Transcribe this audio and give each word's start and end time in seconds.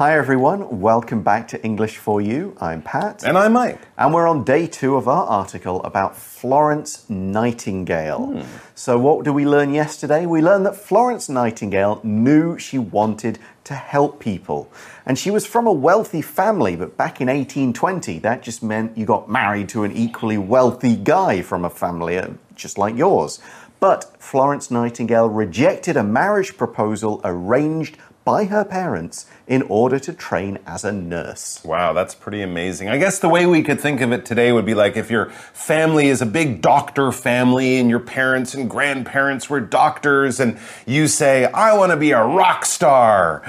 Hi, 0.00 0.16
everyone. 0.16 0.80
Welcome 0.80 1.20
back 1.20 1.46
to 1.48 1.62
English 1.62 1.98
for 1.98 2.22
You. 2.22 2.56
I'm 2.58 2.80
Pat. 2.80 3.22
And 3.22 3.36
I'm 3.36 3.52
Mike. 3.52 3.78
And 3.98 4.14
we're 4.14 4.26
on 4.26 4.44
day 4.44 4.66
two 4.66 4.96
of 4.96 5.06
our 5.06 5.26
article 5.26 5.82
about 5.82 6.16
Florence 6.16 7.04
Nightingale. 7.10 8.42
So, 8.74 8.98
what 8.98 9.26
did 9.26 9.32
we 9.32 9.44
learn 9.44 9.74
yesterday? 9.74 10.24
We 10.24 10.40
learned 10.40 10.64
that 10.64 10.76
Florence 10.76 11.28
Nightingale 11.28 12.00
knew 12.02 12.58
she 12.58 12.78
wanted 12.78 13.38
to 13.64 13.74
help 13.74 14.20
people. 14.20 14.72
And 15.04 15.18
she 15.18 15.30
was 15.30 15.44
from 15.44 15.66
a 15.66 15.72
wealthy 15.72 16.22
family, 16.22 16.76
but 16.76 16.96
back 16.96 17.20
in 17.20 17.28
1820, 17.28 18.20
that 18.20 18.42
just 18.42 18.62
meant 18.62 18.96
you 18.96 19.04
got 19.04 19.28
married 19.28 19.68
to 19.68 19.84
an 19.84 19.92
equally 19.94 20.38
wealthy 20.38 20.96
guy 20.96 21.42
from 21.42 21.62
a 21.62 21.68
family 21.68 22.16
uh, 22.16 22.28
just 22.54 22.78
like 22.78 22.96
yours. 22.96 23.38
But 23.80 24.16
Florence 24.18 24.70
Nightingale 24.70 25.28
rejected 25.28 25.96
a 25.96 26.02
marriage 26.02 26.56
proposal 26.56 27.20
arranged 27.22 27.96
by 28.24 28.44
her 28.44 28.64
parents 28.64 29.26
in 29.46 29.62
order 29.62 29.98
to 29.98 30.12
train 30.12 30.58
as 30.66 30.84
a 30.84 30.92
nurse. 30.92 31.60
Wow, 31.64 31.92
that's 31.92 32.14
pretty 32.14 32.42
amazing. 32.42 32.88
I 32.88 32.98
guess 32.98 33.18
the 33.18 33.28
way 33.28 33.46
we 33.46 33.62
could 33.62 33.80
think 33.80 34.00
of 34.00 34.12
it 34.12 34.24
today 34.24 34.52
would 34.52 34.66
be 34.66 34.74
like 34.74 34.96
if 34.96 35.10
your 35.10 35.30
family 35.30 36.08
is 36.08 36.20
a 36.20 36.26
big 36.26 36.60
doctor 36.60 37.12
family 37.12 37.78
and 37.78 37.88
your 37.88 38.00
parents 38.00 38.54
and 38.54 38.68
grandparents 38.68 39.48
were 39.48 39.60
doctors 39.60 40.38
and 40.38 40.58
you 40.86 41.08
say, 41.08 41.46
I 41.46 41.76
want 41.76 41.92
to 41.92 41.96
be 41.96 42.10
a 42.10 42.22
rock 42.22 42.64
star. 42.64 43.42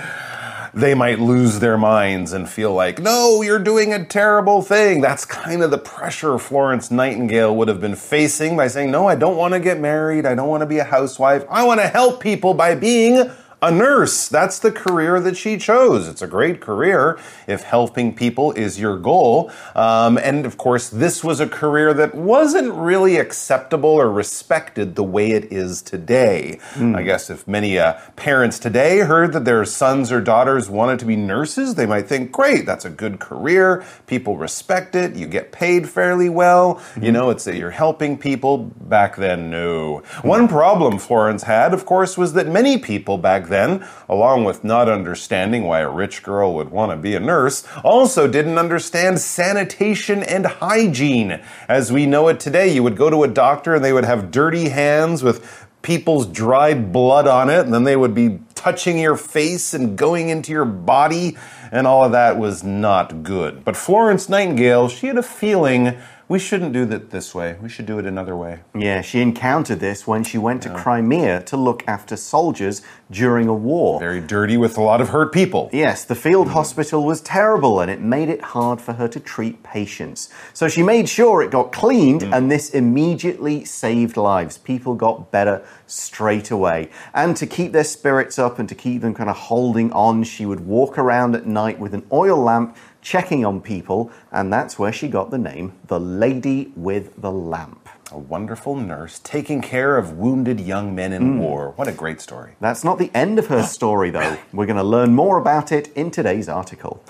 They 0.73 0.94
might 0.94 1.20
lose 1.20 1.59
their 1.59 1.78
minds 1.78 2.31
and 2.31 2.50
feel 2.50 2.73
like, 2.73 2.98
no, 2.98 3.42
you're 3.42 3.59
doing 3.59 3.92
a 3.92 4.06
terrible 4.06 4.62
thing. 4.62 5.02
That's 5.02 5.26
kind 5.26 5.62
of 5.62 5.70
the 5.70 5.78
pressure 5.78 6.40
Florence 6.40 6.90
Nightingale 6.90 7.53
would 7.58 7.67
have 7.67 7.81
been 7.81 7.95
facing 7.95 8.56
by 8.56 8.67
saying, 8.70 8.90
no, 8.90 9.06
I 9.06 9.16
don't 9.16 9.36
want 9.36 9.53
to 9.53 9.59
get 9.59 9.81
married. 9.81 10.26
I 10.26 10.34
don't 10.34 10.48
want 10.48 10.62
to 10.62 10.67
be 10.67 10.78
a 10.78 10.86
housewife. 10.86 11.44
I 11.50 11.66
want 11.66 11.81
to 11.81 11.88
help 11.88 12.22
people 12.22 12.53
by 12.53 12.76
being 12.76 13.30
a 13.62 13.72
nurse. 13.72 14.28
That's 14.28 14.58
the 14.58 14.72
career 14.72 15.20
that 15.20 15.38
she 15.38 15.58
chose. 15.58 16.08
It's 16.08 16.24
a 16.24 16.28
great 16.28 16.62
career 16.62 17.20
if 17.48 17.62
helping 17.62 18.16
people 18.16 18.52
is 18.54 18.80
your 18.80 18.98
goal. 18.98 19.52
Um, 19.76 20.18
and 20.18 20.48
of 20.48 20.58
course, 20.58 20.90
this 20.90 21.23
was 21.23 21.40
a 21.40 21.48
career 21.48 21.94
that 21.94 22.16
wasn't 22.16 22.73
really 22.73 23.18
acceptable 23.18 23.92
or 23.92 24.12
respected 24.12 24.95
the 24.95 25.03
way 25.03 25.31
it 25.31 25.52
is 25.52 25.84
today. 25.84 26.59
I 26.95 27.03
guess 27.03 27.30
if 27.30 27.48
many 27.48 27.78
uh, 27.78 28.00
parents 28.16 28.58
today 28.58 29.00
heard 29.00 29.34
that 29.34 29.45
their 29.45 29.64
sons 29.66 30.12
or 30.12 30.22
daughters 30.22 30.68
wanted 30.68 30.98
to 31.00 31.06
be 31.06 31.16
nurses, 31.16 31.75
they 31.75 31.86
might 31.86 32.08
think, 32.08 32.31
great, 32.31 32.66
that's 32.66 32.86
a 32.86 32.90
good 32.90 33.20
career. 33.20 33.86
People 34.08 34.38
respect 34.38 34.96
it. 34.96 35.16
You 35.16 35.28
get 35.28 35.52
paid 35.52 35.88
fairly 35.88 36.30
well. 36.30 36.81
You 37.00 37.12
know, 37.12 37.30
it's 37.30 37.44
that 37.44 37.58
you're 37.58 37.70
helping 37.70 38.18
people. 38.18 38.58
Back 38.92 39.16
then, 39.18 39.52
no. 39.52 40.00
One 40.23 40.48
problem 40.48 40.98
Florence 40.98 41.44
had, 41.44 41.73
of 41.73 41.86
course, 41.86 42.18
was 42.18 42.34
that 42.34 42.48
many 42.48 42.78
people 42.80 43.18
back 43.20 43.50
then, 43.52 43.85
along 44.09 44.44
with 44.44 44.63
not 44.63 44.89
understanding 44.89 45.63
why 45.63 45.81
a 45.81 45.89
rich 45.89 46.23
girl 46.23 46.53
would 46.55 46.69
want 46.69 46.91
to 46.91 46.97
be 46.97 47.16
a 47.16 47.19
nurse, 47.19 47.67
also 47.83 48.27
didn't 48.27 48.57
understand 48.57 49.19
sanitation 49.19 50.23
and 50.23 50.45
hygiene. 50.45 51.41
As 51.67 51.91
we 51.91 52.05
know 52.05 52.27
it 52.29 52.39
today, 52.39 52.73
you 52.73 52.83
would 52.83 52.97
go 52.97 53.09
to 53.09 53.23
a 53.23 53.27
doctor 53.27 53.75
and 53.75 53.85
they 53.85 53.94
would 53.94 54.05
have 54.05 54.31
dirty 54.31 54.69
hands 54.69 55.22
with 55.23 55.67
people's 55.81 56.27
dried 56.27 56.91
blood 56.91 57.27
on 57.27 57.49
it, 57.49 57.61
and 57.61 57.73
then 57.73 57.83
they 57.83 57.95
would 57.95 58.13
be 58.13 58.39
touching 58.55 58.99
your 58.99 59.17
face 59.17 59.73
and 59.73 59.97
going 59.97 60.29
into 60.29 60.52
your 60.52 60.66
body, 60.66 61.35
and 61.72 61.88
all 61.88 62.05
of 62.05 62.11
that 62.11 62.38
was 62.38 62.63
not 62.63 63.23
good. 63.23 63.63
But 63.66 63.75
Florence 63.75 64.29
Nightingale, 64.29 64.89
she 64.89 65.07
had 65.07 65.17
a 65.17 65.23
feeling 65.23 65.97
we 66.32 66.40
shouldn't 66.40 66.72
do 66.72 66.84
it 66.84 67.10
this 67.10 67.36
way. 67.36 67.58
We 67.62 67.68
should 67.68 67.86
do 67.86 68.00
it 68.00 68.06
another 68.06 68.38
way. 68.38 68.60
Yeah, 68.74 69.02
she 69.02 69.20
encountered 69.20 69.82
this 69.82 70.08
when 70.08 70.24
she 70.24 70.38
went 70.38 70.64
to 70.64 70.70
Crimea 70.70 71.44
to 71.44 71.58
look 71.58 71.84
after 71.90 72.16
soldiers 72.16 72.82
during 73.12 73.50
a 73.50 73.54
war. 73.54 74.00
Very 74.00 74.22
dirty 74.22 74.56
with 74.56 74.78
a 74.78 74.82
lot 74.82 75.02
of 75.02 75.09
hurt 75.09 75.34
people. 75.34 75.70
Yes, 75.74 76.06
the 76.06 76.16
field 76.16 76.48
mm. 76.48 76.52
hospital 76.52 77.04
was 77.04 77.20
terrible 77.20 77.82
and 77.82 77.92
it 77.92 78.00
made 78.00 78.30
it 78.30 78.42
hard 78.42 78.80
for 78.80 78.94
her 78.94 79.09
to 79.09 79.20
treat 79.20 79.62
patients. 79.62 80.30
So 80.54 80.70
she 80.70 80.82
made 80.82 81.09
sure 81.09 81.42
it 81.42 81.52
got 81.52 81.74
cleaned 81.74 82.22
mm. 82.22 82.34
and 82.34 82.50
this 82.50 82.70
immediately 82.70 83.66
saved 83.66 84.16
lives. 84.16 84.58
People 84.58 84.96
got 84.96 85.31
better 85.31 85.62
straight 85.86 86.50
away. 86.50 86.90
And 87.14 87.36
to 87.36 87.46
keep 87.46 87.74
their 87.74 87.84
spirits 87.84 88.40
up 88.40 88.58
and 88.58 88.70
to 88.70 88.75
keep 88.75 89.02
them 89.02 89.14
kind 89.14 89.30
of 89.30 89.36
holding 89.36 89.91
on, 89.91 90.24
she 90.24 90.46
would 90.46 90.62
walk 90.62 90.97
around 90.97 91.36
at 91.36 91.46
night 91.46 91.78
with 91.78 91.94
an 91.94 92.08
oil 92.14 92.38
lamp 92.38 92.78
checking 93.01 93.45
on 93.45 93.62
people, 93.62 94.12
and 94.31 94.51
that's 94.51 94.79
where 94.79 94.94
she 94.94 95.07
got 95.07 95.31
the 95.31 95.38
name 95.38 95.73
the 95.88 96.00
Lady 96.00 96.72
with 96.75 97.22
the 97.22 97.31
Lamp. 97.31 97.89
A 98.12 98.17
wonderful 98.17 98.75
nurse 98.75 99.19
taking 99.19 99.62
care 99.62 99.97
of 99.97 100.17
wounded 100.17 100.59
young 100.59 100.94
men 100.94 101.13
in 101.13 101.22
hmm. 101.22 101.40
war. 101.40 101.73
What 101.78 101.88
a 101.88 101.94
great 101.94 102.19
story. 102.19 102.56
That's 102.59 102.84
not 102.84 103.00
the 103.00 103.09
end 103.13 103.40
of 103.40 103.47
her 103.47 103.63
story, 103.63 104.09
though. 104.09 104.38
We're 104.53 104.66
going 104.66 104.78
to 104.78 104.84
learn 104.84 105.13
more 105.13 105.38
about 105.38 105.72
it 105.72 105.88
in 105.95 106.11
today's 106.11 106.50
article. 106.50 107.03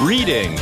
Reading 0.00 0.56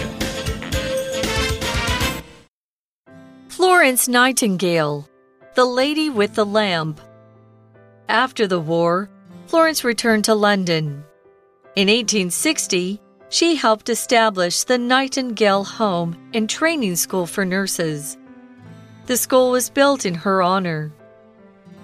Florence 3.49 4.09
Nightingale, 4.09 5.07
the 5.55 5.67
lady 5.67 6.09
with 6.09 6.35
the 6.35 6.47
lamp. 6.47 7.01
After 8.09 8.47
the 8.47 8.59
war, 8.59 9.11
Florence 9.57 9.85
returned 9.85 10.27
to 10.27 10.35
London. 10.35 11.03
In 11.77 11.89
1860, 11.89 13.01
she 13.31 13.55
helped 13.55 13.89
establish 13.89 14.65
the 14.65 14.77
Nightingale 14.77 15.65
Home 15.65 16.15
and 16.35 16.47
Training 16.47 16.95
School 16.97 17.27
for 17.27 17.47
Nurses. 17.47 18.19
The 19.07 19.17
school 19.17 19.51
was 19.53 19.71
built 19.71 20.05
in 20.05 20.13
her 20.13 20.43
honor. 20.43 20.93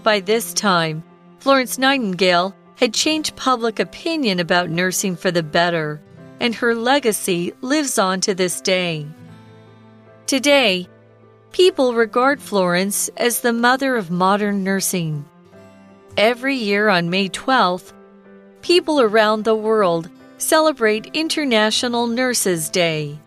By 0.02 0.20
this 0.20 0.52
time, 0.52 1.02
Florence 1.38 1.78
Nightingale 1.78 2.54
had 2.76 2.92
changed 2.92 3.36
public 3.36 3.78
opinion 3.78 4.38
about 4.38 4.68
nursing 4.68 5.16
for 5.16 5.30
the 5.30 5.42
better, 5.42 5.98
and 6.40 6.54
her 6.54 6.74
legacy 6.74 7.54
lives 7.62 7.98
on 7.98 8.20
to 8.20 8.34
this 8.34 8.60
day. 8.60 9.06
Today, 10.26 10.90
people 11.52 11.94
regard 11.94 12.38
Florence 12.42 13.08
as 13.16 13.40
the 13.40 13.54
mother 13.54 13.96
of 13.96 14.10
modern 14.10 14.62
nursing. 14.62 15.24
Every 16.18 16.56
year 16.56 16.90
on 16.90 17.08
May 17.08 17.30
12th, 17.30 17.94
people 18.60 19.00
around 19.00 19.44
the 19.44 19.54
world 19.54 20.10
celebrate 20.36 21.06
International 21.14 22.06
Nurses 22.06 22.68
Day. 22.68 23.18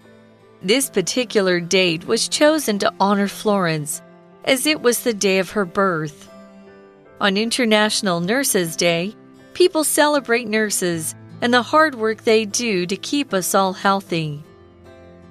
This 0.61 0.91
particular 0.91 1.59
date 1.59 2.05
was 2.05 2.27
chosen 2.27 2.77
to 2.79 2.93
honor 2.99 3.27
Florence, 3.27 4.03
as 4.43 4.67
it 4.67 4.83
was 4.83 4.99
the 4.99 5.15
day 5.15 5.39
of 5.39 5.49
her 5.51 5.65
birth. 5.65 6.29
On 7.19 7.37
International 7.37 8.19
Nurses 8.19 8.75
Day, 8.75 9.15
people 9.55 9.83
celebrate 9.83 10.47
nurses 10.47 11.15
and 11.41 11.51
the 11.51 11.63
hard 11.63 11.95
work 11.95 12.23
they 12.23 12.45
do 12.45 12.85
to 12.85 12.95
keep 12.95 13.33
us 13.33 13.55
all 13.55 13.73
healthy. 13.73 14.43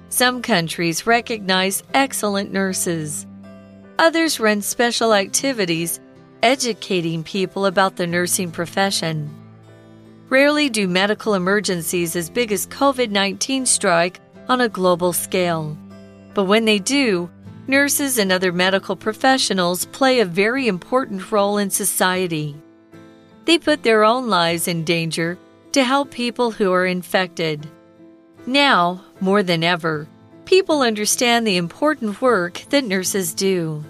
Some 0.09 0.41
countries 0.41 1.07
recognize 1.07 1.83
excellent 1.93 2.51
nurses. 2.51 3.25
Others 3.97 4.41
run 4.41 4.61
special 4.61 5.13
activities 5.13 6.01
educating 6.45 7.23
people 7.23 7.65
about 7.65 7.95
the 7.95 8.05
nursing 8.05 8.51
profession. 8.51 9.27
Rarely 10.29 10.69
do 10.69 10.87
medical 10.87 11.33
emergencies 11.33 12.15
as 12.15 12.29
big 12.29 12.51
as 12.51 12.67
COVID 12.67 13.09
19 13.09 13.65
strike 13.65 14.19
on 14.47 14.61
a 14.61 14.69
global 14.69 15.11
scale. 15.11 15.75
But 16.35 16.43
when 16.43 16.65
they 16.65 16.77
do, 16.77 17.31
nurses 17.65 18.19
and 18.19 18.31
other 18.31 18.51
medical 18.51 18.95
professionals 18.95 19.85
play 19.85 20.19
a 20.19 20.25
very 20.25 20.67
important 20.67 21.31
role 21.31 21.57
in 21.57 21.71
society. 21.71 22.55
They 23.45 23.57
put 23.57 23.81
their 23.81 24.03
own 24.03 24.29
lives 24.29 24.67
in 24.67 24.83
danger 24.83 25.39
to 25.71 25.83
help 25.83 26.11
people 26.11 26.51
who 26.51 26.71
are 26.71 26.85
infected. 26.85 27.67
Now, 28.45 29.03
more 29.19 29.41
than 29.41 29.63
ever, 29.63 30.07
people 30.45 30.83
understand 30.83 31.47
the 31.47 31.57
important 31.57 32.21
work 32.21 32.61
that 32.69 32.83
nurses 32.83 33.33
do. 33.33 33.83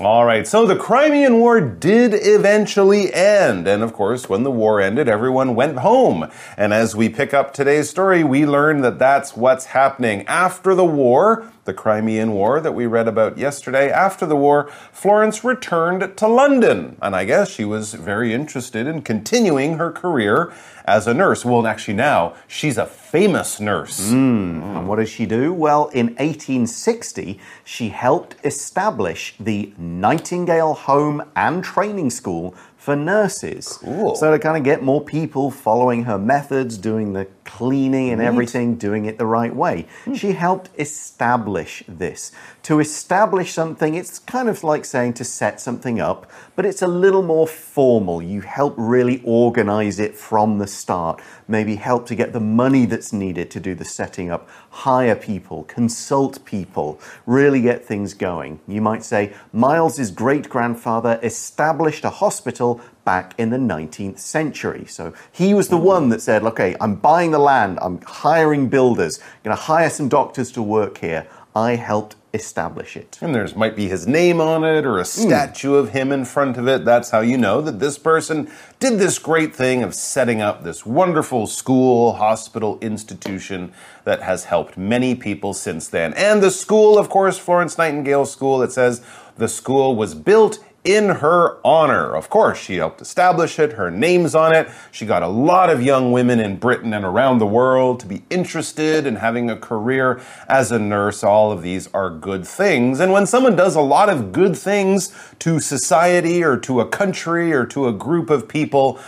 All 0.00 0.24
right, 0.24 0.46
so 0.46 0.64
the 0.64 0.74
Crimean 0.74 1.38
War 1.38 1.60
did 1.60 2.14
eventually 2.14 3.12
end. 3.12 3.68
And 3.68 3.82
of 3.82 3.92
course, 3.92 4.26
when 4.26 4.42
the 4.42 4.50
war 4.50 4.80
ended, 4.80 5.06
everyone 5.06 5.54
went 5.54 5.80
home. 5.80 6.30
And 6.56 6.72
as 6.72 6.96
we 6.96 7.10
pick 7.10 7.34
up 7.34 7.52
today's 7.52 7.90
story, 7.90 8.24
we 8.24 8.46
learn 8.46 8.80
that 8.80 8.98
that's 8.98 9.36
what's 9.36 9.66
happening. 9.66 10.26
After 10.26 10.74
the 10.74 10.82
war, 10.82 11.52
the 11.66 11.74
Crimean 11.74 12.32
War 12.32 12.58
that 12.58 12.72
we 12.72 12.86
read 12.86 13.06
about 13.06 13.36
yesterday, 13.36 13.90
after 13.90 14.24
the 14.24 14.34
war, 14.34 14.70
Florence 14.92 15.44
returned 15.44 16.16
to 16.16 16.26
London. 16.26 16.96
And 17.02 17.14
I 17.14 17.26
guess 17.26 17.50
she 17.50 17.66
was 17.66 17.92
very 17.92 18.32
interested 18.32 18.86
in 18.86 19.02
continuing 19.02 19.76
her 19.76 19.92
career 19.92 20.54
as 20.84 21.06
a 21.06 21.14
nurse. 21.14 21.44
Well, 21.44 21.66
actually, 21.66 21.94
now 21.94 22.34
she's 22.48 22.78
a 22.78 22.86
famous 22.86 23.60
nurse. 23.60 24.10
Hmm, 24.10 24.62
and 24.62 24.88
what 24.88 24.96
does 24.96 25.08
she 25.08 25.26
do? 25.26 25.52
Well, 25.52 25.88
in 25.88 26.06
1860, 26.16 27.38
she 27.64 27.88
helped 27.88 28.36
establish 28.44 29.34
the 29.38 29.72
Nightingale 29.78 30.74
Home 30.74 31.22
and 31.36 31.62
Training 31.62 32.10
School 32.10 32.54
for 32.82 32.96
nurses. 32.96 33.78
Cool. 33.80 34.16
So 34.16 34.32
to 34.32 34.40
kind 34.40 34.56
of 34.56 34.64
get 34.64 34.82
more 34.82 35.04
people 35.04 35.52
following 35.52 36.02
her 36.02 36.18
methods, 36.18 36.76
doing 36.76 37.12
the 37.12 37.28
cleaning 37.44 38.10
and 38.10 38.20
everything, 38.20 38.74
doing 38.74 39.04
it 39.04 39.18
the 39.18 39.26
right 39.26 39.54
way. 39.54 39.86
Hmm. 40.04 40.14
She 40.14 40.32
helped 40.32 40.70
establish 40.78 41.84
this. 41.86 42.32
To 42.64 42.80
establish 42.80 43.52
something, 43.52 43.94
it's 43.94 44.18
kind 44.20 44.48
of 44.48 44.62
like 44.62 44.84
saying 44.84 45.14
to 45.14 45.24
set 45.24 45.60
something 45.60 46.00
up, 46.00 46.30
but 46.54 46.64
it's 46.64 46.82
a 46.82 46.86
little 46.86 47.22
more 47.22 47.46
formal. 47.46 48.22
You 48.22 48.40
help 48.40 48.74
really 48.76 49.20
organize 49.24 49.98
it 49.98 50.16
from 50.16 50.58
the 50.58 50.66
start. 50.66 51.20
Maybe 51.48 51.76
help 51.76 52.06
to 52.06 52.14
get 52.14 52.32
the 52.32 52.40
money 52.40 52.86
that's 52.86 53.12
needed 53.12 53.50
to 53.52 53.60
do 53.60 53.74
the 53.74 53.84
setting 53.84 54.30
up, 54.30 54.48
hire 54.70 55.16
people, 55.16 55.64
consult 55.64 56.44
people, 56.44 57.00
really 57.26 57.60
get 57.60 57.84
things 57.84 58.14
going. 58.14 58.60
You 58.68 58.80
might 58.80 59.04
say 59.04 59.34
Miles's 59.52 60.10
great 60.10 60.48
grandfather 60.48 61.18
established 61.22 62.04
a 62.04 62.10
hospital 62.10 62.71
back 63.04 63.34
in 63.38 63.50
the 63.50 63.56
19th 63.56 64.18
century. 64.18 64.84
So 64.86 65.12
he 65.30 65.54
was 65.54 65.68
the 65.68 65.76
one 65.76 66.08
that 66.10 66.20
said, 66.20 66.42
okay, 66.44 66.76
I'm 66.80 66.94
buying 66.94 67.30
the 67.30 67.38
land, 67.38 67.78
I'm 67.82 68.00
hiring 68.02 68.68
builders, 68.68 69.18
I'm 69.18 69.42
going 69.44 69.56
to 69.56 69.62
hire 69.62 69.90
some 69.90 70.08
doctors 70.08 70.52
to 70.52 70.62
work 70.62 70.98
here. 70.98 71.26
I 71.54 71.76
helped 71.76 72.16
establish 72.34 72.96
it. 72.96 73.18
And 73.20 73.34
there's 73.34 73.54
might 73.54 73.76
be 73.76 73.88
his 73.88 74.06
name 74.06 74.40
on 74.40 74.64
it 74.64 74.86
or 74.86 74.98
a 74.98 75.02
hmm. 75.02 75.04
statue 75.04 75.74
of 75.74 75.90
him 75.90 76.10
in 76.10 76.24
front 76.24 76.56
of 76.56 76.66
it. 76.66 76.84
That's 76.84 77.10
how 77.10 77.20
you 77.20 77.36
know 77.36 77.60
that 77.60 77.78
this 77.78 77.98
person 77.98 78.50
did 78.80 78.98
this 78.98 79.18
great 79.18 79.54
thing 79.54 79.82
of 79.82 79.94
setting 79.94 80.40
up 80.40 80.64
this 80.64 80.86
wonderful 80.86 81.46
school, 81.46 82.14
hospital, 82.14 82.78
institution 82.80 83.72
that 84.04 84.22
has 84.22 84.44
helped 84.44 84.78
many 84.78 85.14
people 85.14 85.52
since 85.52 85.88
then. 85.88 86.14
And 86.14 86.42
the 86.42 86.50
school, 86.50 86.98
of 86.98 87.10
course, 87.10 87.38
Florence 87.38 87.76
Nightingale 87.76 88.24
School, 88.24 88.62
it 88.62 88.72
says 88.72 89.04
the 89.36 89.48
school 89.48 89.94
was 89.94 90.14
built 90.14 90.58
in 90.84 91.08
her 91.08 91.58
honor. 91.64 92.14
Of 92.16 92.28
course, 92.28 92.58
she 92.58 92.76
helped 92.76 93.00
establish 93.00 93.58
it, 93.58 93.74
her 93.74 93.90
name's 93.90 94.34
on 94.34 94.54
it. 94.54 94.68
She 94.90 95.06
got 95.06 95.22
a 95.22 95.28
lot 95.28 95.70
of 95.70 95.82
young 95.82 96.10
women 96.10 96.40
in 96.40 96.56
Britain 96.56 96.92
and 96.92 97.04
around 97.04 97.38
the 97.38 97.46
world 97.46 98.00
to 98.00 98.06
be 98.06 98.24
interested 98.30 99.06
in 99.06 99.16
having 99.16 99.48
a 99.48 99.56
career 99.56 100.20
as 100.48 100.72
a 100.72 100.78
nurse. 100.78 101.22
All 101.22 101.52
of 101.52 101.62
these 101.62 101.88
are 101.94 102.10
good 102.10 102.46
things. 102.46 102.98
And 102.98 103.12
when 103.12 103.26
someone 103.26 103.54
does 103.54 103.76
a 103.76 103.80
lot 103.80 104.08
of 104.08 104.32
good 104.32 104.56
things 104.56 105.14
to 105.38 105.60
society 105.60 106.42
or 106.42 106.56
to 106.58 106.80
a 106.80 106.88
country 106.88 107.52
or 107.52 107.64
to 107.66 107.86
a 107.86 107.92
group 107.92 108.28
of 108.28 108.48
people, 108.48 108.98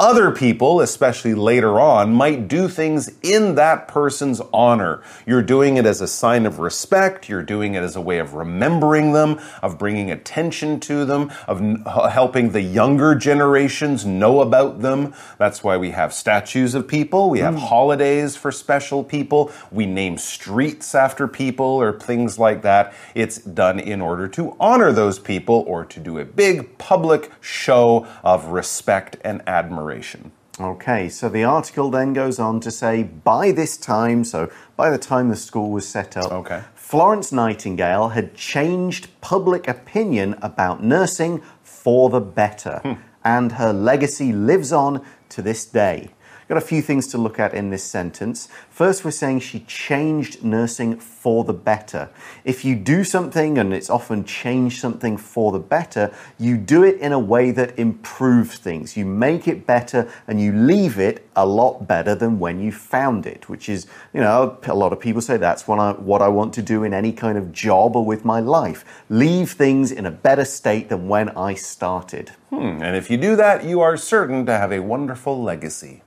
other 0.00 0.32
people, 0.32 0.80
especially 0.80 1.32
later 1.32 1.78
on, 1.78 2.12
might 2.12 2.48
do 2.48 2.66
things 2.66 3.12
in 3.22 3.54
that 3.54 3.86
person's 3.86 4.40
honor. 4.52 5.00
You're 5.26 5.42
doing 5.42 5.76
it 5.76 5.86
as 5.86 6.00
a 6.00 6.08
sign 6.08 6.44
of 6.44 6.58
respect. 6.58 7.28
You're 7.28 7.44
doing 7.44 7.74
it 7.74 7.84
as 7.84 7.94
a 7.94 8.00
way 8.00 8.18
of 8.18 8.34
remembering 8.34 9.12
them, 9.12 9.40
of 9.62 9.78
bringing 9.78 10.10
attention 10.10 10.80
to 10.80 11.04
them, 11.04 11.30
of 11.46 11.60
helping 12.10 12.50
the 12.50 12.62
younger 12.62 13.14
generations 13.14 14.04
know 14.04 14.40
about 14.40 14.82
them. 14.82 15.14
That's 15.38 15.62
why 15.62 15.76
we 15.76 15.90
have 15.90 16.12
statues 16.12 16.74
of 16.74 16.88
people. 16.88 17.30
We 17.30 17.38
have 17.38 17.54
mm. 17.54 17.68
holidays 17.68 18.34
for 18.34 18.50
special 18.50 19.04
people. 19.04 19.52
We 19.70 19.86
name 19.86 20.18
streets 20.18 20.96
after 20.96 21.28
people 21.28 21.66
or 21.66 21.98
things 21.98 22.40
like 22.40 22.62
that. 22.62 22.92
It's 23.14 23.38
done 23.38 23.78
in 23.78 24.00
order 24.00 24.26
to 24.28 24.56
honor 24.58 24.90
those 24.90 25.20
people 25.20 25.64
or 25.68 25.84
to 25.84 26.00
do 26.00 26.18
a 26.18 26.24
big 26.24 26.76
public 26.78 27.30
show 27.40 28.08
of 28.24 28.46
respect 28.46 29.16
and 29.22 29.42
admiration. 29.46 29.91
Okay, 30.60 31.08
so 31.08 31.28
the 31.28 31.44
article 31.44 31.90
then 31.90 32.12
goes 32.12 32.38
on 32.38 32.60
to 32.60 32.70
say 32.70 33.02
by 33.02 33.52
this 33.52 33.76
time, 33.76 34.22
so 34.22 34.50
by 34.76 34.90
the 34.90 34.98
time 34.98 35.28
the 35.28 35.36
school 35.36 35.70
was 35.70 35.88
set 35.88 36.16
up, 36.16 36.30
Okay. 36.30 36.62
Florence 36.74 37.32
Nightingale 37.32 38.10
had 38.10 38.34
changed 38.34 39.08
public 39.22 39.66
opinion 39.66 40.36
about 40.42 40.84
nursing 40.84 41.40
for 41.62 42.10
the 42.10 42.20
better, 42.20 42.80
hmm. 42.82 42.92
and 43.24 43.52
her 43.52 43.72
legacy 43.72 44.30
lives 44.32 44.72
on 44.72 45.02
to 45.30 45.40
this 45.40 45.64
day. 45.64 46.10
Got 46.48 46.58
a 46.58 46.60
few 46.60 46.82
things 46.82 47.06
to 47.08 47.18
look 47.18 47.38
at 47.38 47.54
in 47.54 47.70
this 47.70 47.84
sentence. 47.84 48.48
First, 48.68 49.04
we're 49.04 49.10
saying 49.12 49.40
she 49.40 49.60
changed 49.60 50.44
nursing 50.44 50.98
for 50.98 51.44
the 51.44 51.52
better. 51.52 52.10
If 52.44 52.64
you 52.64 52.74
do 52.76 53.04
something 53.04 53.58
and 53.58 53.72
it's 53.72 53.88
often 53.88 54.24
change 54.24 54.80
something 54.80 55.16
for 55.16 55.52
the 55.52 55.58
better, 55.58 56.12
you 56.38 56.56
do 56.56 56.82
it 56.82 56.98
in 57.00 57.12
a 57.12 57.18
way 57.18 57.52
that 57.52 57.78
improves 57.78 58.58
things. 58.58 58.96
You 58.96 59.06
make 59.06 59.46
it 59.48 59.66
better 59.66 60.10
and 60.26 60.40
you 60.40 60.52
leave 60.52 60.98
it 60.98 61.26
a 61.36 61.46
lot 61.46 61.86
better 61.86 62.14
than 62.14 62.38
when 62.38 62.60
you 62.60 62.72
found 62.72 63.24
it, 63.26 63.48
which 63.48 63.68
is, 63.68 63.86
you 64.12 64.20
know, 64.20 64.58
a 64.64 64.74
lot 64.74 64.92
of 64.92 65.00
people 65.00 65.22
say 65.22 65.36
that's 65.36 65.66
what 65.66 65.78
I, 65.78 65.92
what 65.92 66.20
I 66.20 66.28
want 66.28 66.52
to 66.54 66.62
do 66.62 66.84
in 66.84 66.92
any 66.92 67.12
kind 67.12 67.38
of 67.38 67.52
job 67.52 67.96
or 67.96 68.04
with 68.04 68.24
my 68.24 68.40
life. 68.40 68.84
Leave 69.08 69.52
things 69.52 69.90
in 69.92 70.06
a 70.06 70.10
better 70.10 70.44
state 70.44 70.88
than 70.88 71.08
when 71.08 71.30
I 71.30 71.54
started. 71.54 72.30
Hmm, 72.50 72.82
And 72.82 72.96
if 72.96 73.10
you 73.10 73.16
do 73.16 73.36
that, 73.36 73.64
you 73.64 73.80
are 73.80 73.96
certain 73.96 74.44
to 74.46 74.52
have 74.52 74.72
a 74.72 74.80
wonderful 74.80 75.42
legacy. 75.42 76.02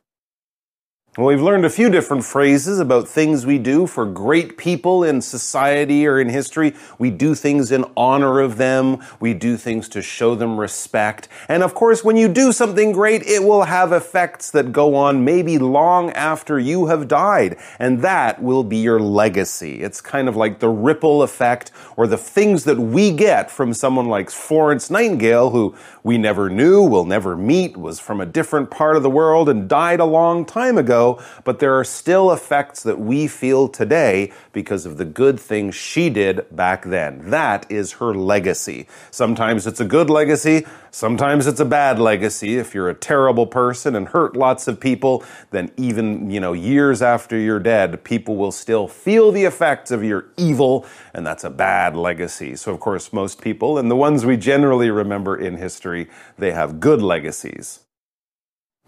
Well, 1.18 1.28
we've 1.28 1.42
learned 1.42 1.64
a 1.64 1.70
few 1.70 1.90
different 1.90 2.26
phrases 2.26 2.78
about 2.78 3.08
things 3.08 3.46
we 3.46 3.58
do 3.58 3.88
for 3.88 4.06
great 4.06 4.58
people 4.58 5.02
in 5.02 5.22
society 5.22 6.06
or 6.06 6.20
in 6.20 6.28
history. 6.28 6.74
We 7.00 7.10
do 7.10 7.36
things 7.36 7.72
in 7.72 7.86
honor 7.96 8.42
of 8.42 8.58
them. 8.58 9.02
We 9.22 9.34
do 9.34 9.56
things 9.56 9.88
to 9.90 10.02
show 10.02 10.36
them 10.36 10.60
respect. 10.60 11.30
And 11.48 11.64
of 11.64 11.74
course, 11.74 12.04
when 12.04 12.18
you 12.18 12.28
do 12.28 12.52
something 12.52 12.92
great, 12.92 13.24
it 13.24 13.46
will 13.46 13.64
have 13.64 13.94
effects 13.94 14.52
that 14.52 14.74
go 14.74 14.94
on 14.94 15.24
maybe 15.24 15.58
long 15.58 16.10
after 16.12 16.60
you 16.60 16.88
have 16.88 17.08
died. 17.08 17.56
And 17.80 18.02
that 18.02 18.42
will 18.42 18.66
be 18.66 18.80
your 18.80 19.00
legacy. 19.00 19.84
It's 19.84 20.02
kind 20.02 20.28
of 20.28 20.36
like 20.36 20.60
the 20.60 20.68
ripple 20.68 21.24
effect 21.24 21.72
or 21.96 22.08
the 22.08 22.18
things 22.18 22.66
that 22.66 22.78
we 22.78 23.12
get 23.12 23.50
from 23.50 23.74
someone 23.74 24.08
like 24.08 24.30
Florence 24.30 24.90
Nightingale, 24.90 25.52
who 25.52 25.76
we 26.04 26.18
never 26.18 26.50
knew, 26.50 26.84
will 26.84 27.06
never 27.06 27.38
meet, 27.38 27.78
was 27.78 28.02
from 28.02 28.20
a 28.20 28.26
different 28.26 28.70
part 28.70 28.98
of 28.98 29.04
the 29.04 29.10
world 29.10 29.48
and 29.48 29.70
died 29.70 30.02
a 30.02 30.06
long 30.06 30.44
time 30.44 30.78
ago 30.78 31.05
but 31.44 31.60
there 31.60 31.78
are 31.78 31.84
still 31.84 32.32
effects 32.32 32.84
that 32.84 33.00
we 33.00 33.28
feel 33.28 33.68
today 33.68 34.32
because 34.52 34.86
of 34.86 34.98
the 34.98 35.06
good 35.06 35.40
things 35.40 35.76
she 35.76 36.10
did 36.10 36.46
back 36.56 36.86
then. 36.86 37.30
That 37.30 37.66
is 37.70 37.94
her 37.94 38.14
legacy. 38.14 38.88
Sometimes 39.12 39.68
it's 39.68 39.80
a 39.80 39.86
good 39.86 40.10
legacy, 40.10 40.66
sometimes 40.92 41.48
it's 41.48 41.60
a 41.60 41.66
bad 41.66 42.00
legacy. 42.00 42.58
If 42.58 42.74
you're 42.74 42.90
a 42.90 42.96
terrible 42.96 43.48
person 43.48 43.96
and 43.96 44.08
hurt 44.08 44.36
lots 44.36 44.68
of 44.68 44.80
people, 44.80 45.24
then 45.52 45.72
even, 45.78 46.30
you 46.30 46.40
know, 46.40 46.54
years 46.54 47.02
after 47.02 47.38
you're 47.38 47.60
dead, 47.60 48.04
people 48.04 48.36
will 48.36 48.52
still 48.52 48.88
feel 48.88 49.32
the 49.32 49.44
effects 49.46 49.92
of 49.92 50.04
your 50.04 50.26
evil, 50.38 50.86
and 51.14 51.26
that's 51.26 51.44
a 51.44 51.50
bad 51.50 51.96
legacy. 51.96 52.56
So, 52.56 52.72
of 52.74 52.80
course, 52.80 53.14
most 53.14 53.42
people, 53.42 53.78
and 53.78 53.92
the 53.92 53.96
ones 53.96 54.26
we 54.26 54.38
generally 54.38 54.90
remember 54.90 55.36
in 55.36 55.58
history, 55.58 56.10
they 56.38 56.52
have 56.52 56.80
good 56.80 57.02
legacies. 57.02 57.85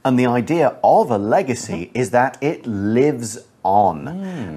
And 0.07 0.17
the 0.17 0.27
idea 0.27 0.77
of 0.85 1.11
a 1.11 1.17
legacy 1.17 1.91
is 1.93 2.11
that 2.11 2.37
it 2.39 2.65
lives 2.65 3.39
on. 3.67 4.07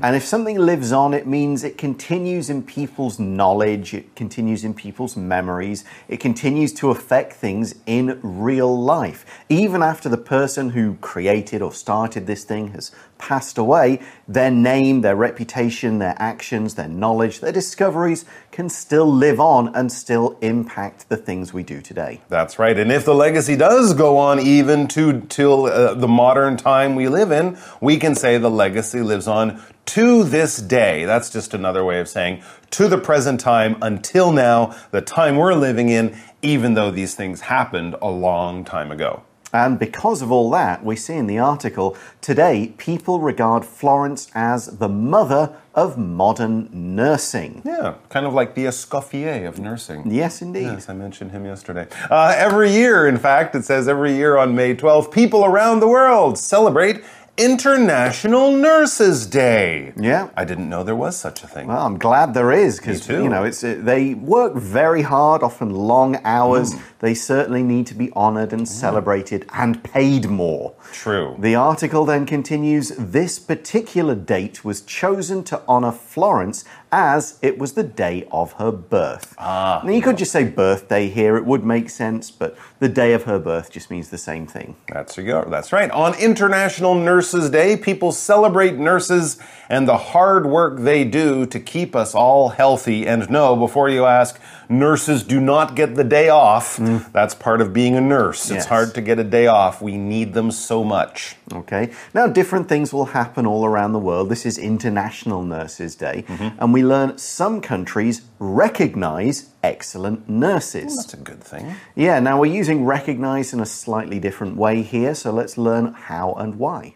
And 0.03 0.15
if 0.15 0.25
something 0.25 0.57
lives 0.57 0.93
on, 0.93 1.13
it 1.15 1.27
means 1.27 1.65
it 1.65 1.77
continues 1.77 2.49
in 2.49 2.63
people's 2.63 3.19
knowledge, 3.19 3.93
it 3.93 4.15
continues 4.15 4.65
in 4.65 4.73
people's 4.73 5.17
memories, 5.17 5.85
it 6.09 6.21
continues 6.21 6.73
to 6.75 6.91
affect 6.91 7.33
things 7.33 7.75
in 7.87 8.21
real 8.23 8.81
life. 8.81 9.27
Even 9.49 9.83
after 9.83 10.09
the 10.09 10.17
person 10.17 10.71
who 10.71 10.95
created 11.01 11.61
or 11.61 11.73
started 11.73 12.27
this 12.27 12.45
thing 12.45 12.69
has 12.69 12.93
passed 13.19 13.59
away, 13.59 14.01
their 14.27 14.51
name, 14.51 15.03
their 15.03 15.17
reputation, 15.17 15.99
their 15.99 16.15
actions, 16.19 16.77
their 16.77 16.89
knowledge, 16.89 17.41
their 17.41 17.53
discoveries 17.53 18.25
can 18.51 18.69
still 18.69 19.13
live 19.13 19.39
on 19.39 19.75
and 19.75 19.93
still 19.93 20.39
impact 20.41 21.09
the 21.09 21.17
things 21.17 21.53
we 21.53 21.63
do 21.63 21.83
today. 21.83 22.21
That's 22.29 22.59
right. 22.59 22.79
And 22.79 22.91
if 22.91 23.05
the 23.05 23.15
legacy 23.15 23.57
does 23.57 23.93
go 23.93 24.17
on 24.17 24.41
even 24.41 24.89
to 24.89 25.21
till 25.29 25.67
uh, 25.67 25.95
the 25.95 26.09
modern 26.09 26.57
time 26.57 26.95
we 26.95 27.09
live 27.09 27.31
in, 27.31 27.59
we 27.81 27.99
can 27.99 28.15
say 28.15 28.39
the 28.39 28.51
legacy 28.51 29.00
lives 29.03 29.27
on 29.27 29.63
to 29.87 30.25
this 30.25 30.59
day. 30.59 31.05
That's 31.05 31.31
just 31.31 31.55
another 31.55 31.85
way 31.85 32.01
of 32.01 32.09
saying 32.09 32.43
to 32.73 32.89
the 32.89 32.99
present 32.99 33.41
time 33.41 33.77
until 33.83 34.33
now, 34.33 34.77
the 34.91 35.01
time 35.01 35.37
we're 35.37 35.55
living 35.55 35.89
in, 35.89 36.17
even 36.43 36.75
though 36.75 36.91
these 36.91 37.15
things 37.15 37.43
happened 37.43 37.97
a 38.01 38.11
long 38.11 38.65
time 38.65 38.93
ago. 38.93 39.25
And 39.53 39.79
because 39.79 40.23
of 40.23 40.31
all 40.31 40.49
that, 40.51 40.85
we 40.85 40.95
see 40.95 41.15
in 41.15 41.27
the 41.27 41.39
article 41.39 41.97
today 42.21 42.73
people 42.79 43.21
regard 43.21 43.65
Florence 43.65 44.31
as 44.35 44.79
the 44.79 44.89
mother 44.89 45.57
of 45.75 45.99
modern 45.99 46.69
nursing. 46.73 47.63
Yeah, 47.65 47.95
kind 48.11 48.27
of 48.27 48.35
like 48.35 48.55
the 48.55 48.67
Escoffier 48.67 49.47
of 49.49 49.59
nursing. 49.59 50.11
Yes, 50.11 50.41
indeed. 50.43 50.65
Yes, 50.65 50.89
I 50.89 50.95
mentioned 50.95 51.33
him 51.33 51.45
yesterday. 51.45 51.89
Uh, 52.09 52.35
every 52.37 52.73
year, 52.73 53.09
in 53.09 53.19
fact, 53.19 53.55
it 53.55 53.65
says 53.65 53.89
every 53.89 54.15
year 54.15 54.37
on 54.37 54.55
May 54.55 54.75
12th, 54.75 55.13
people 55.13 55.45
around 55.45 55.81
the 55.81 55.89
world 55.89 56.39
celebrate 56.39 57.03
International 57.37 58.53
Nurses 58.53 59.27
Day. 59.27 59.93
Yeah. 59.97 60.29
I 60.37 60.45
didn't 60.45 60.69
know 60.69 60.83
there 60.83 60.97
was 60.97 61.17
such 61.17 61.43
a 61.43 61.47
thing. 61.47 61.69
Well, 61.69 61.85
I'm 61.87 61.99
glad 61.99 62.35
there 62.35 62.53
is 62.53 62.79
because 62.79 63.09
you 63.09 63.29
know 63.29 63.45
it's 63.45 63.65
uh, 63.65 63.79
they 63.79 64.15
work 64.15 64.55
very 64.55 65.03
hard, 65.03 65.43
often 65.43 65.71
long 65.71 66.21
hours. 66.25 66.75
Mm. 66.75 66.83
They 67.01 67.15
certainly 67.15 67.63
need 67.63 67.87
to 67.89 67.95
be 67.95 68.13
honoured 68.13 68.53
and 68.53 68.69
celebrated 68.69 69.47
and 69.55 69.83
paid 69.83 70.29
more. 70.29 70.75
True. 70.93 71.35
The 71.39 71.55
article 71.55 72.05
then 72.05 72.27
continues. 72.27 72.91
This 72.91 73.39
particular 73.39 74.15
date 74.15 74.65
was 74.67 74.83
chosen 74.83 75.43
to 75.45 75.63
honour 75.67 75.93
Florence 75.93 76.65
as 76.93 77.39
it 77.41 77.59
was 77.59 77.73
the 77.73 77.83
day 77.83 78.27
of 78.31 78.53
her 78.55 78.71
birth. 78.71 79.35
Ah, 79.39 79.81
now 79.85 79.93
you 79.93 80.03
could 80.03 80.19
just 80.19 80.33
say 80.33 80.45
birthday 80.45 81.09
here; 81.09 81.37
it 81.37 81.47
would 81.47 81.65
make 81.65 81.89
sense, 81.89 82.31
but 82.31 82.57
the 82.81 82.89
day 82.89 83.13
of 83.13 83.23
her 83.25 83.39
birth 83.39 83.71
just 83.71 83.91
means 83.91 84.11
the 84.11 84.19
same 84.19 84.47
thing. 84.47 84.77
That's 84.89 85.17
you 85.17 85.25
go. 85.25 85.47
That's 85.49 85.73
right. 85.73 85.91
On 85.93 86.15
International 86.19 86.95
Nurses 86.95 87.49
Day, 87.49 87.77
people 87.77 88.13
celebrate 88.13 88.75
nurses 88.77 89.39
and 89.69 89.89
the 89.89 89.97
hard 89.97 90.47
work 90.47 90.81
they 90.81 91.05
do 91.05 91.47
to 91.47 91.61
keep 91.61 91.95
us 91.95 92.15
all 92.15 92.51
healthy. 92.51 93.07
And 93.07 93.31
no, 93.31 93.57
before 93.57 93.89
you 93.89 94.05
ask, 94.05 94.41
nurses 94.71 95.25
do 95.25 95.41
not 95.41 95.75
get 95.75 95.97
the 95.97 96.05
day 96.05 96.29
off. 96.29 96.77
Mm. 96.77 97.11
That's 97.13 97.35
part 97.35 97.61
of 97.61 97.73
being 97.73 97.97
a 97.97 98.01
nurse. 98.01 98.51
It's 98.51 98.67
hard 98.67 98.95
to 98.95 99.01
get 99.01 99.19
a 99.19 99.25
day 99.25 99.49
off. 99.49 99.83
We 99.83 99.99
need 99.99 100.33
them 100.33 100.51
so 100.51 100.85
much. 100.85 101.37
Okay. 101.53 101.93
Now, 102.15 102.29
different 102.29 102.69
things 102.69 102.93
will 102.93 103.07
happen 103.07 103.47
all 103.47 103.67
around 103.67 103.93
the 103.93 103.99
world. 103.99 104.29
This 104.29 104.47
is 104.47 104.57
International 104.57 105.43
Nurses 105.43 105.97
Day, 105.97 106.25
mm-hmm. 106.27 106.59
and 106.59 106.73
we 106.73 106.85
learn 106.85 107.19
some 107.19 107.61
countries 107.61 108.23
recognize 108.39 109.51
excellent 109.63 110.29
nurses. 110.29 110.97
That's 110.97 111.15
a 111.15 111.19
good 111.19 111.43
thing. 111.43 111.75
Yeah, 111.97 112.21
now 112.21 112.41
we're 112.41 112.55
using 112.55 112.85
recognize 112.85 113.53
in 113.53 113.61
a 113.61 113.67
slightly 113.67 114.21
different 114.21 114.57
way 114.57 114.83
here, 114.83 115.15
so 115.15 115.33
let's 115.33 115.59
learn 115.59 115.93
how 115.93 116.33
and 116.35 116.57
why. 116.57 116.95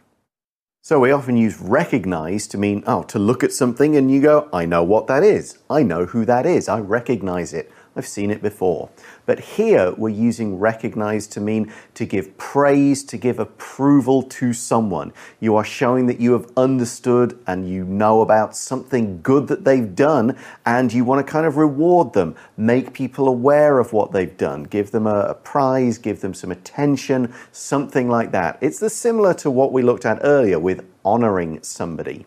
So 0.87 1.01
we 1.01 1.13
often 1.13 1.39
use 1.39 1.59
recognize 1.63 2.47
to 2.49 2.59
mean, 2.59 2.85
oh, 2.87 3.05
to 3.05 3.19
look 3.19 3.43
at 3.43 3.55
something 3.55 3.97
and 3.97 4.11
you 4.11 4.21
go, 4.21 4.51
I 4.53 4.67
know 4.67 4.83
what 4.83 5.07
that 5.07 5.23
is. 5.23 5.57
I 5.71 5.83
know 5.83 6.05
who 6.05 6.27
that 6.27 6.45
is. 6.45 6.69
I 6.69 6.79
recognize 6.79 7.55
it. 7.55 7.73
I've 7.97 8.07
seen 8.07 8.31
it 8.31 8.43
before. 8.43 8.91
But 9.27 9.41
here 9.41 9.93
we're 9.93 10.09
using 10.09 10.59
recognize 10.59 11.27
to 11.29 11.41
mean 11.41 11.73
to 11.95 12.05
give 12.05 12.37
praise, 12.37 13.05
to 13.05 13.17
give 13.17 13.39
approval 13.39 14.23
to 14.23 14.53
someone. 14.53 15.13
You 15.41 15.57
are 15.57 15.65
showing 15.65 16.07
that 16.07 16.21
you 16.21 16.33
have 16.33 16.51
understood 16.57 17.39
and 17.47 17.69
you 17.69 17.85
know 17.85 18.21
about 18.21 18.57
something 18.57 19.21
good 19.23 19.49
that 19.49 19.65
they've 19.65 19.95
done 19.95 20.37
and 20.67 20.93
you 20.93 21.05
want 21.05 21.25
to 21.25 21.31
kind 21.31 21.47
of 21.47 21.57
reward 21.57 22.13
them, 22.13 22.35
make 22.57 22.93
people 22.93 23.29
aware 23.29 23.79
of 23.79 23.93
what 23.93 24.13
they've 24.13 24.37
done, 24.37 24.65
give 24.65 24.91
them 24.91 25.07
a, 25.07 25.21
a 25.21 25.35
prize, 25.35 25.99
give 25.99 26.21
them 26.21 26.35
some 26.35 26.51
attention, 26.51 27.33
something 27.53 28.09
like 28.09 28.33
that. 28.33 28.59
It's 28.61 28.81
the 28.81 28.91
similar 28.91 29.35
to 29.35 29.51
what 29.51 29.73
we 29.73 29.83
looked 29.83 30.05
at 30.05 30.19
earlier 30.23 30.59
with 30.59 30.85
honoring 31.05 31.63
somebody. 31.63 32.27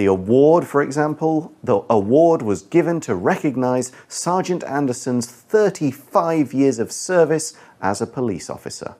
The 0.00 0.06
award, 0.06 0.66
for 0.66 0.80
example, 0.80 1.52
the 1.62 1.82
award 1.90 2.40
was 2.40 2.62
given 2.62 3.00
to 3.00 3.14
recognize 3.14 3.92
Sergeant 4.08 4.64
Anderson's 4.64 5.26
35 5.26 6.54
years 6.54 6.78
of 6.78 6.90
service 6.90 7.52
as 7.82 8.00
a 8.00 8.06
police 8.06 8.48
officer. 8.48 8.96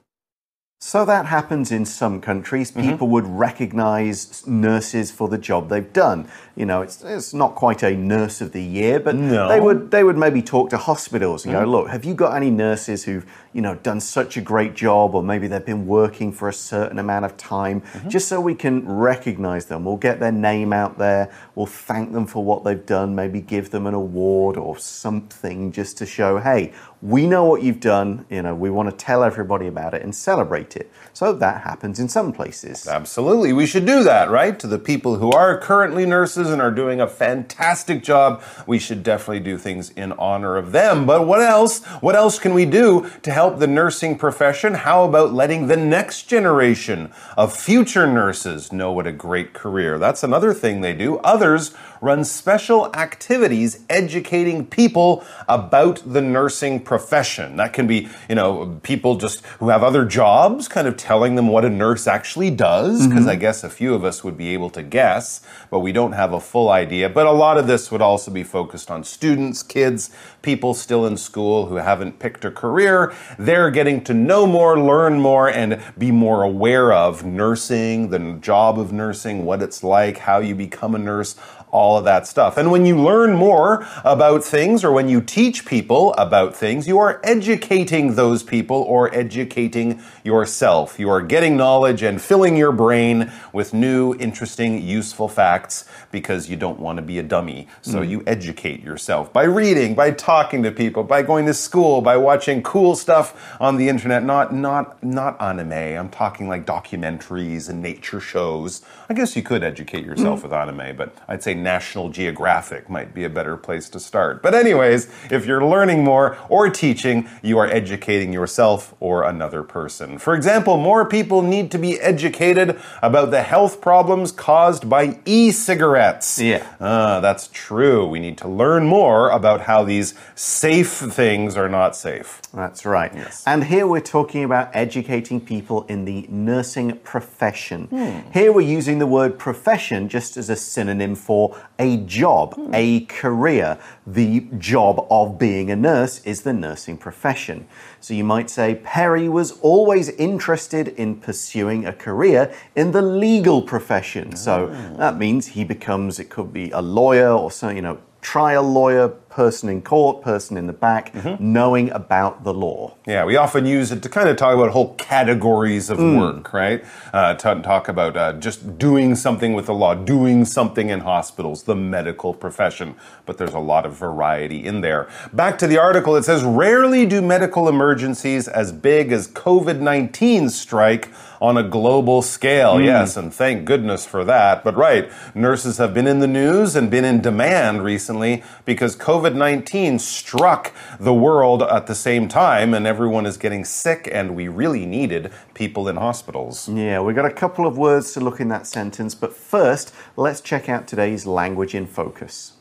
So 0.83 1.05
that 1.05 1.27
happens 1.27 1.71
in 1.71 1.85
some 1.85 2.23
countries. 2.23 2.73
Mm-hmm. 2.73 2.89
People 2.93 3.09
would 3.09 3.27
recognize 3.27 4.47
nurses 4.47 5.11
for 5.11 5.29
the 5.29 5.37
job 5.37 5.69
they've 5.69 5.93
done. 5.93 6.27
You 6.57 6.65
know, 6.65 6.81
it's, 6.81 7.05
it's 7.05 7.35
not 7.35 7.55
quite 7.55 7.83
a 7.83 7.95
nurse 7.95 8.41
of 8.41 8.53
the 8.53 8.63
year, 8.63 8.99
but 8.99 9.15
No. 9.15 9.47
they 9.47 9.61
would 9.61 9.91
they 9.91 10.03
would 10.05 10.17
maybe 10.17 10.41
talk 10.41 10.71
to 10.71 10.79
hospitals 10.79 11.45
and 11.45 11.53
go, 11.53 11.61
mm-hmm. 11.61 11.71
"Look, 11.71 11.89
have 11.89 12.07
you 12.07 12.15
got 12.15 12.35
any 12.35 12.51
nurses 12.51 13.05
who've 13.05 13.27
you 13.53 13.61
know 13.61 13.75
done 13.75 14.01
such 14.01 14.39
a 14.39 14.41
great 14.41 14.75
job, 14.75 15.15
or 15.15 15.23
maybe 15.23 15.49
they've 15.49 15.65
been 15.65 15.87
working 15.87 16.33
for 16.33 16.49
a 16.49 16.53
certain 16.53 16.99
amount 16.99 17.27
of 17.27 17.37
time, 17.37 17.83
mm-hmm. 17.83 18.09
just 18.09 18.27
so 18.27 18.41
we 18.41 18.55
can 18.55 18.89
recognize 18.89 19.67
them. 19.67 19.85
We'll 19.85 19.99
get 19.99 20.19
their 20.19 20.33
name 20.33 20.73
out 20.73 20.97
there. 20.97 21.31
We'll 21.57 21.67
thank 21.67 22.13
them 22.13 22.27
for 22.27 22.43
what 22.43 22.65
they've 22.65 22.87
done. 22.87 23.15
Maybe 23.15 23.43
give 23.43 23.69
them 23.71 23.87
an 23.87 23.93
award 23.93 24.57
or 24.57 24.79
something 24.79 25.73
just 25.73 25.99
to 25.99 26.07
show, 26.07 26.39
hey, 26.39 26.73
we 27.03 27.27
know 27.27 27.45
what 27.45 27.63
you've 27.63 27.81
done. 27.81 28.25
You 28.31 28.41
know, 28.43 28.55
we 28.55 28.71
want 28.71 28.89
to 28.91 28.97
tell 28.97 29.23
everybody 29.23 29.67
about 29.67 29.93
it 29.93 30.03
and 30.03 30.15
celebrate 30.15 30.70
it. 30.77 30.91
So 31.13 31.33
that 31.33 31.63
happens 31.63 31.99
in 31.99 32.09
some 32.09 32.33
places. 32.33 32.87
Absolutely. 32.87 33.53
We 33.53 33.67
should 33.67 33.87
do 33.87 34.03
that, 34.05 34.31
right? 34.31 34.59
To 34.61 34.67
the 34.67 34.79
people 34.79 35.17
who 35.17 35.31
are 35.33 35.59
currently 35.59 36.07
nurses 36.07 36.51
and 36.51 36.63
are 36.63 36.71
doing 36.71 37.01
a 37.01 37.07
fantastic 37.07 38.03
job, 38.03 38.43
we 38.67 38.79
should 38.79 39.03
definitely 39.03 39.41
do 39.41 39.59
things 39.59 39.91
in 39.91 40.13
honor 40.13 40.57
of 40.57 40.73
them. 40.73 41.07
But 41.07 41.27
what 41.27 41.41
else? 41.41 41.85
What 42.01 42.15
else 42.15 42.39
can 42.39 42.55
we 42.55 42.65
do 42.65 43.11
to 43.23 43.33
help 43.33 43.59
the 43.59 43.67
nursing 43.67 44.17
profession? 44.17 44.75
How 44.75 45.05
about 45.05 45.33
letting 45.33 45.67
the 45.67 45.77
next 45.77 46.25
generation 46.25 47.13
of 47.37 47.55
future 47.55 48.07
nurses 48.07 48.73
know 48.73 48.93
what 48.93 49.07
a 49.07 49.13
great 49.13 49.53
career? 49.53 49.99
That's 49.99 50.23
another 50.23 50.55
thing 50.55 50.81
they 50.81 50.95
do. 50.95 51.19
Others 51.19 51.75
run 52.01 52.25
special 52.25 52.95
activities 52.95 53.85
educating 53.91 54.67
people 54.67 55.25
about 55.49 56.03
the 56.07 56.21
nursing 56.21 56.81
profession. 56.81 57.57
That 57.57 57.73
can 57.73 57.87
be, 57.87 58.09
you 58.29 58.35
know, 58.35 58.81
people 58.83 59.17
just 59.17 59.45
who 59.59 59.69
have 59.69 59.83
other 59.83 60.05
jobs 60.05 60.60
kind 60.69 60.87
of 60.87 60.97
telling 60.97 61.35
them 61.35 61.49
what 61.49 61.65
a 61.65 61.71
nurse 61.71 62.07
actually 62.07 62.51
does, 62.51 63.07
because 63.07 63.27
I 63.27 63.33
mm-hmm. 63.33 63.41
guess 63.41 63.65
a 63.65 63.71
few 63.71 63.95
of 63.95 64.05
us 64.05 64.25
would 64.25 64.37
be 64.37 64.49
able 64.49 64.71
to 64.71 64.83
guess, 64.83 65.41
but 65.71 65.81
we 65.81 65.93
don't 65.93 66.13
have 66.13 66.33
a 66.33 66.41
full 66.41 66.69
idea. 66.69 67.09
But 67.09 67.27
a 67.27 67.33
lot 67.33 67.59
of 67.59 67.67
this 67.67 67.91
would 67.91 68.03
also 68.03 68.31
be 68.31 68.43
focused 68.43 68.91
on 68.91 69.05
students, 69.05 69.63
kids, 69.63 70.11
people 70.43 70.75
still 70.75 71.07
in 71.07 71.17
school 71.17 71.67
who 71.67 71.77
haven't 71.77 72.19
picked 72.19 72.45
a 72.45 72.51
career. 72.51 73.15
They're 73.39 73.71
getting 73.71 74.03
to 74.05 74.15
know 74.15 74.47
more, 74.47 74.81
learn 74.81 75.21
more, 75.21 75.49
and 75.49 75.83
be 75.99 76.11
more 76.11 76.43
aware 76.43 76.93
of 76.93 77.25
nursing, 77.25 78.11
the 78.11 78.39
job 78.41 78.79
of 78.79 78.93
nursing, 78.93 79.45
what 79.45 79.63
it's 79.63 79.83
like, 79.83 80.19
how 80.19 80.39
you 80.39 80.55
become 80.55 80.95
a 80.95 80.99
nurse 80.99 81.37
all 81.71 81.99
of 81.99 82.05
that 82.05 82.27
stuff. 82.27 82.57
And 82.57 82.71
when 82.71 82.87
you 82.87 83.01
learn 83.01 83.35
more 83.35 83.87
about 84.05 84.45
things 84.45 84.85
or 84.85 84.93
when 84.93 85.09
you 85.09 85.21
teach 85.21 85.67
people 85.67 86.15
about 86.15 86.55
things, 86.55 86.89
you 86.89 86.99
are 86.99 87.21
educating 87.25 88.15
those 88.15 88.43
people 88.43 88.77
or 88.77 89.15
educating 89.15 90.03
yourself. 90.25 90.99
You 90.99 91.11
are 91.11 91.23
getting 91.23 91.57
knowledge 91.57 92.03
and 92.03 92.21
filling 92.21 92.57
your 92.57 92.73
brain 92.73 93.33
with 93.53 93.73
new, 93.73 94.15
interesting, 94.15 94.83
useful 94.83 95.29
facts 95.29 95.85
because 96.11 96.49
you 96.51 96.57
don't 96.57 96.81
want 96.81 96.97
to 96.97 97.03
be 97.03 97.19
a 97.19 97.23
dummy. 97.23 97.69
So 97.83 98.01
mm-hmm. 98.01 98.11
you 98.11 98.23
educate 98.27 98.83
yourself 98.83 99.33
by 99.33 99.45
reading, 99.45 99.95
by 99.95 100.11
talking 100.11 100.63
to 100.65 100.71
people, 100.71 101.05
by 101.05 101.23
going 101.23 101.47
to 101.47 101.55
school, 101.55 102.01
by 102.01 102.17
watching 102.17 102.63
cool 102.63 102.97
stuff 102.97 103.57
on 103.61 103.77
the 103.77 103.89
internet, 103.89 104.25
not 104.25 104.55
not 104.55 105.03
not 105.03 105.41
anime. 105.41 105.73
I'm 105.73 106.11
talking 106.11 106.49
like 106.49 106.67
documentaries 106.67 107.69
and 107.69 107.83
nature 107.83 108.21
shows. 108.21 108.83
I 109.09 109.15
guess 109.15 109.37
you 109.37 109.43
could 109.43 109.63
educate 109.63 110.05
yourself 110.05 110.41
mm-hmm. 110.41 110.49
with 110.49 110.53
anime, 110.53 110.97
but 110.97 111.15
I'd 111.29 111.43
say 111.43 111.55
National 111.63 112.09
Geographic 112.09 112.89
might 112.89 113.15
be 113.15 113.25
a 113.25 113.31
better 113.31 113.57
place 113.57 113.89
to 113.91 114.01
start. 114.01 114.43
But, 114.43 114.55
anyways, 114.55 115.09
if 115.31 115.47
you're 115.47 115.65
learning 115.65 116.05
more 116.05 116.39
or 116.49 116.69
teaching, 116.71 117.29
you 117.43 117.59
are 117.59 117.67
educating 117.67 118.33
yourself 118.33 118.95
or 119.01 119.25
another 119.25 119.63
person. 119.63 120.19
For 120.19 120.35
example, 120.35 120.77
more 120.77 121.05
people 121.05 121.43
need 121.43 121.71
to 121.73 121.79
be 121.79 122.01
educated 122.01 122.79
about 123.03 123.31
the 123.31 123.43
health 123.43 123.81
problems 123.81 124.33
caused 124.33 124.89
by 124.89 125.19
e 125.25 125.51
cigarettes. 125.51 126.39
Yeah. 126.41 126.67
Ah, 126.81 127.21
that's 127.21 127.49
true. 127.53 128.07
We 128.07 128.21
need 128.21 128.39
to 128.39 128.49
learn 128.49 128.87
more 128.87 129.31
about 129.31 129.63
how 129.63 129.85
these 129.85 130.15
safe 130.35 130.91
things 130.91 131.57
are 131.57 131.69
not 131.69 131.97
safe. 131.97 132.41
That's 132.53 132.85
right. 132.85 133.13
Yes. 133.15 133.45
And 133.47 133.65
here 133.65 133.87
we're 133.87 134.01
talking 134.01 134.45
about 134.45 134.71
educating 134.75 135.41
people 135.41 135.85
in 135.85 136.05
the 136.05 136.27
nursing 136.29 136.99
profession. 136.99 137.89
Here 138.33 138.53
we're 138.53 138.61
using 138.63 138.99
the 138.99 139.07
word 139.07 139.39
profession 139.39 140.09
just 140.09 140.37
as 140.37 140.51
a 140.51 140.57
synonym 140.57 141.15
for 141.15 141.50
a 141.79 141.99
job, 141.99 142.59
a 142.73 143.05
career. 143.07 143.79
The 144.07 144.41
job 144.59 145.07
of 145.11 145.39
being 145.39 145.71
a 145.71 145.77
nurse 145.77 146.25
is 146.25 146.43
the 146.43 146.53
nursing 146.53 146.97
profession. 146.97 147.67
So 148.01 148.15
you 148.15 148.25
might 148.25 148.51
say 148.51 148.81
Perry 148.83 149.29
was 149.29 149.53
always 149.61 150.09
interested 150.11 150.89
in 150.89 151.17
pursuing 151.17 151.87
a 151.87 151.93
career 151.93 152.53
in 152.75 152.93
the 152.93 153.03
legal 153.03 153.63
profession. 153.63 154.37
So 154.37 154.71
ah. 154.73 154.97
that 154.97 155.19
means 155.19 155.49
he 155.49 155.65
becomes, 155.65 156.19
it 156.19 156.31
could 156.31 156.53
be 156.53 156.71
a 156.71 156.81
lawyer 156.81 157.31
or 157.31 157.51
so, 157.51 157.69
you 157.69 157.83
know, 157.83 157.99
trial 158.21 158.63
lawyer, 158.63 159.15
person 159.31 159.69
in 159.69 159.81
court, 159.81 160.23
person 160.23 160.57
in 160.57 160.67
the 160.67 160.73
back, 160.73 161.15
knowing 161.41 161.91
about 161.93 162.43
the 162.45 162.53
law. 162.53 162.95
Yeah, 163.07 163.25
we 163.25 163.37
often 163.37 163.65
use 163.65 163.93
it 163.93 164.03
to 164.03 164.09
kind 164.09 164.29
of 164.29 164.37
talk 164.37 164.55
about 164.55 164.71
whole 164.73 164.95
categories 164.95 165.89
of 165.89 165.99
work, 165.99 166.53
right? 166.53 166.85
Uh, 167.13 167.35
to 167.35 167.63
talk 167.63 167.89
about 167.89 168.17
uh, 168.17 168.33
just 168.35 168.77
doing 168.77 169.15
something 169.15 169.55
with 169.55 169.67
the 169.67 169.75
law, 169.75 169.95
doing 169.95 170.45
something 170.45 170.91
in 170.91 171.01
hospitals, 171.01 171.63
the 171.63 171.77
medical 171.77 172.35
profession. 172.35 172.97
But 173.25 173.39
there's 173.39 173.55
a 173.55 173.61
lot 173.61 173.87
of 173.87 173.95
variety 173.95 174.65
in 174.67 174.81
there. 174.81 175.09
Back 175.33 175.59
to 175.59 175.67
the 175.67 175.79
article, 175.79 176.17
it 176.17 176.25
says 176.25 176.43
rarely 176.43 177.07
do 177.07 177.23
medical 177.23 177.69
emergencies 177.69 178.49
as 178.49 178.73
big 178.73 179.13
as 179.13 179.29
COVID 179.29 179.81
19 179.81 180.51
strike 180.51 181.09
on 181.41 181.57
a 181.57 181.63
global 181.63 182.21
scale. 182.21 182.77
Hmm. 182.79 182.85
Yes, 182.85 183.17
and 183.17 183.33
thank 183.33 183.65
goodness 183.65 184.05
for 184.05 184.25
that. 184.25 184.63
But 184.65 184.77
right, 184.77 185.11
nurses 185.35 185.79
have 185.79 185.95
been 185.95 186.07
in 186.07 186.19
the 186.19 186.27
news 186.27 186.77
and 186.77 186.91
been 186.91 187.05
in 187.05 187.21
demand 187.21 187.83
recently 187.85 188.43
because 188.65 188.97
COVID 188.97 189.31
COVID 189.31 189.35
19 189.35 189.99
struck 189.99 190.73
the 190.99 191.15
world 191.15 191.63
at 191.63 191.87
the 191.87 191.95
same 191.95 192.27
time, 192.27 192.75
and 192.75 192.87
everyone 192.87 193.27
is 193.27 193.37
getting 193.37 193.65
sick, 193.65 194.09
and 194.11 194.35
we 194.35 194.49
really 194.49 194.87
needed 194.87 195.31
people 195.55 195.89
in 195.89 195.97
hospitals. 195.97 196.69
Yeah, 196.69 197.01
we've 197.01 197.17
got 197.17 197.27
a 197.27 197.33
couple 197.33 197.67
of 197.67 197.77
words 197.77 198.13
to 198.13 198.21
look 198.21 198.41
in 198.41 198.49
that 198.49 198.67
sentence, 198.67 199.15
but 199.15 199.33
first, 199.33 199.95
let's 200.17 200.41
check 200.41 200.69
out 200.69 200.87
today's 200.87 201.27
language 201.27 201.75
in 201.75 201.87
focus. 201.87 202.53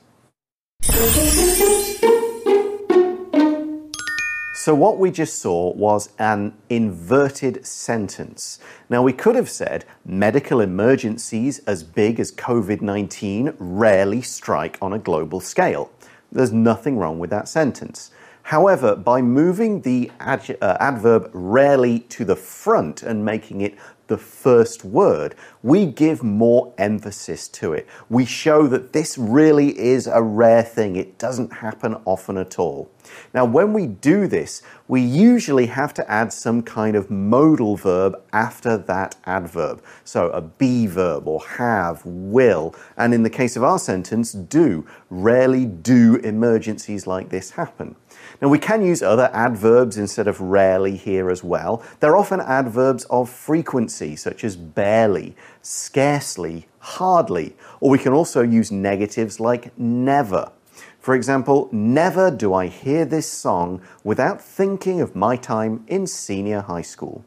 So, 4.60 4.76
what 4.76 5.00
we 5.00 5.10
just 5.10 5.42
saw 5.42 5.72
was 5.74 6.10
an 6.20 6.54
inverted 6.70 7.66
sentence. 7.66 8.60
Now, 8.90 9.02
we 9.02 9.14
could 9.14 9.36
have 9.38 9.50
said 9.50 9.86
medical 10.04 10.60
emergencies 10.60 11.60
as 11.60 11.82
big 11.82 12.20
as 12.20 12.34
COVID 12.34 12.82
19 12.82 13.54
rarely 13.58 14.22
strike 14.22 14.78
on 14.82 14.92
a 14.92 15.00
global 15.00 15.40
scale. 15.40 15.94
There's 16.30 16.52
nothing 16.52 16.98
wrong 16.98 17.20
with 17.20 17.30
that 17.30 17.48
sentence. 17.48 18.12
However, 18.50 18.96
by 18.96 19.22
moving 19.22 19.82
the 19.82 20.10
ad 20.20 20.58
uh, 20.60 20.76
adverb 20.80 21.30
rarely 21.34 22.00
to 22.00 22.26
the 22.26 22.36
front 22.36 23.04
and 23.04 23.24
making 23.24 23.62
it 23.62 23.78
the 24.08 24.18
first 24.18 24.84
word, 24.84 25.36
we 25.62 25.86
give 25.86 26.24
more 26.24 26.74
emphasis 26.80 27.48
to 27.50 27.74
it. 27.74 27.88
We 28.10 28.26
show 28.26 28.66
that 28.66 28.92
this 28.92 29.20
really 29.20 29.78
is 29.78 30.08
a 30.08 30.24
rare 30.24 30.64
thing. 30.64 30.96
It 30.96 31.20
doesn't 31.20 31.54
happen 31.54 32.02
often 32.06 32.38
at 32.38 32.58
all. 32.58 32.90
Now, 33.36 33.46
when 33.46 33.72
we 33.72 33.86
do 33.86 34.26
this, 34.26 34.64
we 34.88 35.02
usually 35.02 35.68
have 35.68 35.94
to 35.94 36.12
add 36.12 36.34
some 36.34 36.64
kind 36.64 36.96
of 36.96 37.12
modal 37.12 37.76
verb 37.76 38.20
after 38.34 38.78
that 38.78 39.16
adverb. 39.26 39.84
So 40.04 40.30
a 40.32 40.42
be 40.42 40.88
verb 40.88 41.28
or 41.28 41.46
have, 41.46 42.02
will, 42.04 42.74
and 42.98 43.14
in 43.14 43.22
the 43.22 43.30
case 43.30 43.56
of 43.56 43.64
our 43.64 43.78
sentence, 43.78 44.32
do. 44.32 44.88
Rarely 45.12 45.66
do 45.68 46.16
emergencies 46.24 47.06
like 47.06 47.30
this 47.30 47.52
happen. 47.52 47.96
Now, 48.42 48.48
we 48.48 48.58
can 48.58 48.86
use 48.86 49.04
other 49.04 49.30
adverbs 49.34 49.98
instead 49.98 50.28
of 50.28 50.40
rarely 50.40 50.96
here 50.96 51.30
as 51.30 51.44
well. 51.44 51.84
They're 52.00 52.16
often 52.16 52.40
adverbs 52.40 53.04
of 53.06 53.30
frequency, 53.30 54.16
such 54.16 54.46
as 54.46 54.56
barely, 54.56 55.36
scarcely, 55.62 56.68
hardly, 56.80 57.56
or 57.82 57.90
we 57.90 58.00
can 58.00 58.14
also 58.14 58.42
use 58.42 58.72
negatives 58.72 59.42
like 59.42 59.78
never. 59.78 60.52
For 61.00 61.16
example, 61.16 61.68
never 61.74 62.32
do 62.32 62.54
I 62.54 62.68
hear 62.68 63.04
this 63.04 63.30
song 63.30 63.82
without 64.04 64.42
thinking 64.42 65.02
of 65.02 65.16
my 65.16 65.36
time 65.36 65.84
in 65.88 66.08
senior 66.08 66.62
high 66.62 66.82
school. 66.82 67.26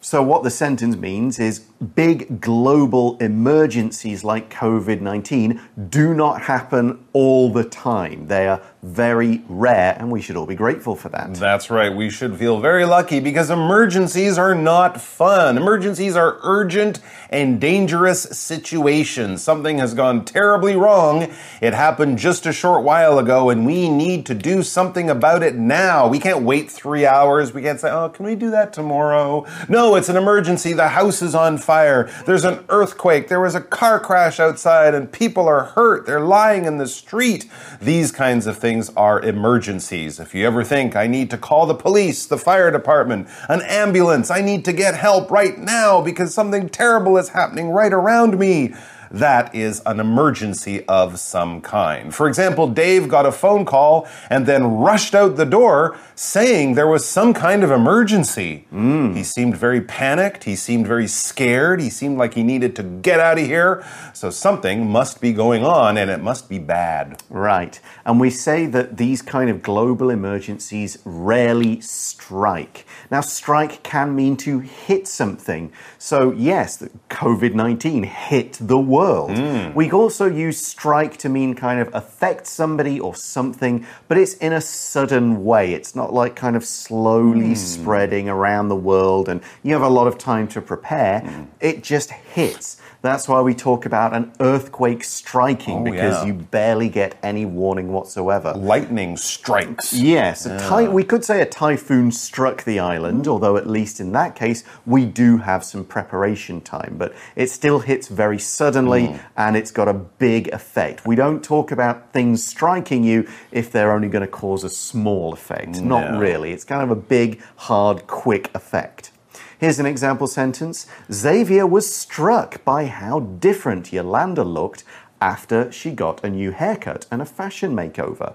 So, 0.00 0.22
what 0.22 0.44
the 0.44 0.50
sentence 0.50 0.94
means 0.94 1.40
is 1.40 1.58
big 1.58 2.40
global 2.40 3.16
emergencies 3.18 4.22
like 4.22 4.48
COVID 4.48 5.00
19 5.00 5.60
do 5.90 6.14
not 6.14 6.42
happen 6.42 7.04
all 7.12 7.52
the 7.52 7.64
time. 7.64 8.28
They 8.28 8.46
are 8.46 8.62
very 8.82 9.42
rare, 9.48 9.96
and 9.98 10.10
we 10.12 10.22
should 10.22 10.36
all 10.36 10.46
be 10.46 10.54
grateful 10.54 10.94
for 10.94 11.08
that. 11.08 11.34
That's 11.34 11.68
right. 11.68 11.94
We 11.94 12.10
should 12.10 12.38
feel 12.38 12.60
very 12.60 12.84
lucky 12.84 13.18
because 13.18 13.50
emergencies 13.50 14.38
are 14.38 14.54
not 14.54 15.00
fun. 15.00 15.56
Emergencies 15.56 16.14
are 16.14 16.38
urgent 16.42 17.00
and 17.28 17.60
dangerous 17.60 18.22
situations. 18.22 19.42
Something 19.42 19.78
has 19.78 19.94
gone 19.94 20.24
terribly 20.24 20.76
wrong. 20.76 21.28
It 21.60 21.74
happened 21.74 22.18
just 22.18 22.46
a 22.46 22.52
short 22.52 22.84
while 22.84 23.18
ago, 23.18 23.50
and 23.50 23.66
we 23.66 23.88
need 23.88 24.24
to 24.26 24.34
do 24.34 24.62
something 24.62 25.10
about 25.10 25.42
it 25.42 25.56
now. 25.56 26.06
We 26.06 26.20
can't 26.20 26.44
wait 26.44 26.70
three 26.70 27.04
hours. 27.04 27.52
We 27.52 27.62
can't 27.62 27.80
say, 27.80 27.90
oh, 27.90 28.10
can 28.10 28.24
we 28.24 28.36
do 28.36 28.52
that 28.52 28.72
tomorrow? 28.72 29.44
No, 29.68 29.96
it's 29.96 30.08
an 30.08 30.16
emergency. 30.16 30.72
The 30.72 30.90
house 30.90 31.20
is 31.20 31.34
on 31.34 31.58
fire. 31.58 32.08
There's 32.26 32.44
an 32.44 32.64
earthquake. 32.68 33.26
There 33.26 33.40
was 33.40 33.56
a 33.56 33.60
car 33.60 33.98
crash 33.98 34.38
outside, 34.38 34.94
and 34.94 35.10
people 35.10 35.48
are 35.48 35.64
hurt. 35.64 36.06
They're 36.06 36.20
lying 36.20 36.64
in 36.64 36.78
the 36.78 36.86
street. 36.86 37.50
These 37.80 38.12
kinds 38.12 38.46
of 38.46 38.56
things 38.56 38.67
things 38.68 38.90
are 38.98 39.18
emergencies. 39.22 40.20
If 40.20 40.34
you 40.34 40.46
ever 40.46 40.62
think, 40.62 40.94
I 40.94 41.06
need 41.06 41.30
to 41.30 41.38
call 41.38 41.64
the 41.64 41.74
police, 41.74 42.26
the 42.26 42.36
fire 42.36 42.70
department, 42.70 43.26
an 43.48 43.62
ambulance, 43.62 44.30
I 44.30 44.42
need 44.42 44.66
to 44.66 44.74
get 44.74 44.94
help 44.94 45.30
right 45.30 45.56
now 45.56 46.02
because 46.02 46.34
something 46.34 46.68
terrible 46.68 47.16
is 47.16 47.30
happening 47.30 47.70
right 47.70 47.94
around 47.94 48.38
me 48.38 48.74
that 49.10 49.54
is 49.54 49.80
an 49.86 50.00
emergency 50.00 50.84
of 50.86 51.18
some 51.18 51.60
kind. 51.60 52.14
For 52.14 52.28
example, 52.28 52.68
Dave 52.68 53.08
got 53.08 53.26
a 53.26 53.32
phone 53.32 53.64
call 53.64 54.06
and 54.30 54.46
then 54.46 54.76
rushed 54.76 55.14
out 55.14 55.36
the 55.36 55.46
door 55.46 55.98
saying 56.14 56.74
there 56.74 56.86
was 56.86 57.04
some 57.04 57.32
kind 57.32 57.62
of 57.62 57.70
emergency. 57.70 58.66
Mm. 58.72 59.16
He 59.16 59.22
seemed 59.22 59.56
very 59.56 59.80
panicked. 59.80 60.44
He 60.44 60.56
seemed 60.56 60.86
very 60.86 61.06
scared. 61.06 61.80
He 61.80 61.90
seemed 61.90 62.18
like 62.18 62.34
he 62.34 62.42
needed 62.42 62.74
to 62.76 62.82
get 62.82 63.20
out 63.20 63.38
of 63.38 63.46
here. 63.46 63.84
So 64.12 64.30
something 64.30 64.90
must 64.90 65.20
be 65.20 65.32
going 65.32 65.64
on 65.64 65.96
and 65.96 66.10
it 66.10 66.20
must 66.20 66.48
be 66.48 66.58
bad. 66.58 67.22
Right. 67.30 67.80
And 68.04 68.20
we 68.20 68.30
say 68.30 68.66
that 68.66 68.96
these 68.96 69.22
kind 69.22 69.48
of 69.48 69.62
global 69.62 70.10
emergencies 70.10 70.98
rarely 71.04 71.80
strike. 71.80 72.84
Now, 73.10 73.20
strike 73.20 73.82
can 73.82 74.14
mean 74.14 74.36
to 74.38 74.58
hit 74.58 75.06
something. 75.08 75.72
So, 75.98 76.32
yes, 76.32 76.82
COVID 77.10 77.54
19 77.54 78.02
hit 78.04 78.58
the 78.60 78.78
world. 78.78 78.97
Mm. 78.98 79.74
We 79.74 79.90
also 79.90 80.26
use 80.26 80.64
strike 80.64 81.16
to 81.18 81.28
mean 81.28 81.54
kind 81.54 81.80
of 81.80 81.94
affect 81.94 82.46
somebody 82.46 82.98
or 83.00 83.14
something, 83.14 83.86
but 84.08 84.18
it's 84.18 84.34
in 84.34 84.52
a 84.52 84.60
sudden 84.60 85.44
way. 85.44 85.72
It's 85.72 85.94
not 85.94 86.12
like 86.12 86.36
kind 86.36 86.56
of 86.56 86.64
slowly 86.64 87.52
mm. 87.52 87.56
spreading 87.56 88.28
around 88.28 88.68
the 88.68 88.76
world 88.76 89.28
and 89.28 89.40
you 89.62 89.72
have 89.72 89.82
a 89.82 89.88
lot 89.88 90.06
of 90.06 90.18
time 90.18 90.48
to 90.48 90.60
prepare. 90.60 91.20
Mm. 91.20 91.46
It 91.60 91.82
just 91.82 92.10
hits. 92.10 92.80
That's 93.00 93.28
why 93.28 93.40
we 93.42 93.54
talk 93.54 93.86
about 93.86 94.12
an 94.12 94.32
earthquake 94.40 95.04
striking 95.04 95.78
oh, 95.78 95.84
because 95.84 96.22
yeah. 96.22 96.26
you 96.26 96.32
barely 96.34 96.88
get 96.88 97.16
any 97.22 97.46
warning 97.46 97.92
whatsoever. 97.92 98.52
Lightning 98.54 99.16
strikes. 99.16 99.94
Yes, 99.94 100.46
yeah. 100.48 100.88
we 100.88 101.04
could 101.04 101.24
say 101.24 101.40
a 101.40 101.46
typhoon 101.46 102.10
struck 102.10 102.64
the 102.64 102.80
island, 102.80 103.28
although 103.28 103.56
at 103.56 103.68
least 103.68 104.00
in 104.00 104.12
that 104.12 104.34
case 104.34 104.64
we 104.84 105.04
do 105.04 105.38
have 105.38 105.64
some 105.64 105.84
preparation 105.84 106.60
time, 106.60 106.96
but 106.98 107.14
it 107.36 107.50
still 107.50 107.78
hits 107.78 108.08
very 108.08 108.38
suddenly 108.38 109.08
mm. 109.08 109.20
and 109.36 109.56
it's 109.56 109.70
got 109.70 109.86
a 109.86 109.94
big 109.94 110.48
effect. 110.48 111.06
We 111.06 111.14
don't 111.14 111.42
talk 111.42 111.70
about 111.70 112.12
things 112.12 112.44
striking 112.44 113.04
you 113.04 113.28
if 113.52 113.70
they're 113.70 113.92
only 113.92 114.08
going 114.08 114.24
to 114.24 114.30
cause 114.30 114.64
a 114.64 114.70
small 114.70 115.32
effect. 115.32 115.80
No. 115.80 116.00
Not 116.00 116.18
really. 116.18 116.52
It's 116.52 116.64
kind 116.64 116.82
of 116.82 116.90
a 116.90 117.00
big, 117.00 117.40
hard, 117.56 118.06
quick 118.06 118.50
effect. 118.54 119.12
Here's 119.58 119.80
an 119.80 119.86
example 119.86 120.28
sentence 120.28 120.86
Xavier 121.10 121.66
was 121.66 121.92
struck 121.92 122.64
by 122.64 122.86
how 122.86 123.18
different 123.18 123.92
Yolanda 123.92 124.44
looked 124.44 124.84
after 125.20 125.72
she 125.72 125.90
got 125.90 126.22
a 126.22 126.30
new 126.30 126.52
haircut 126.52 127.06
and 127.10 127.20
a 127.20 127.26
fashion 127.26 127.74
makeover. 127.74 128.34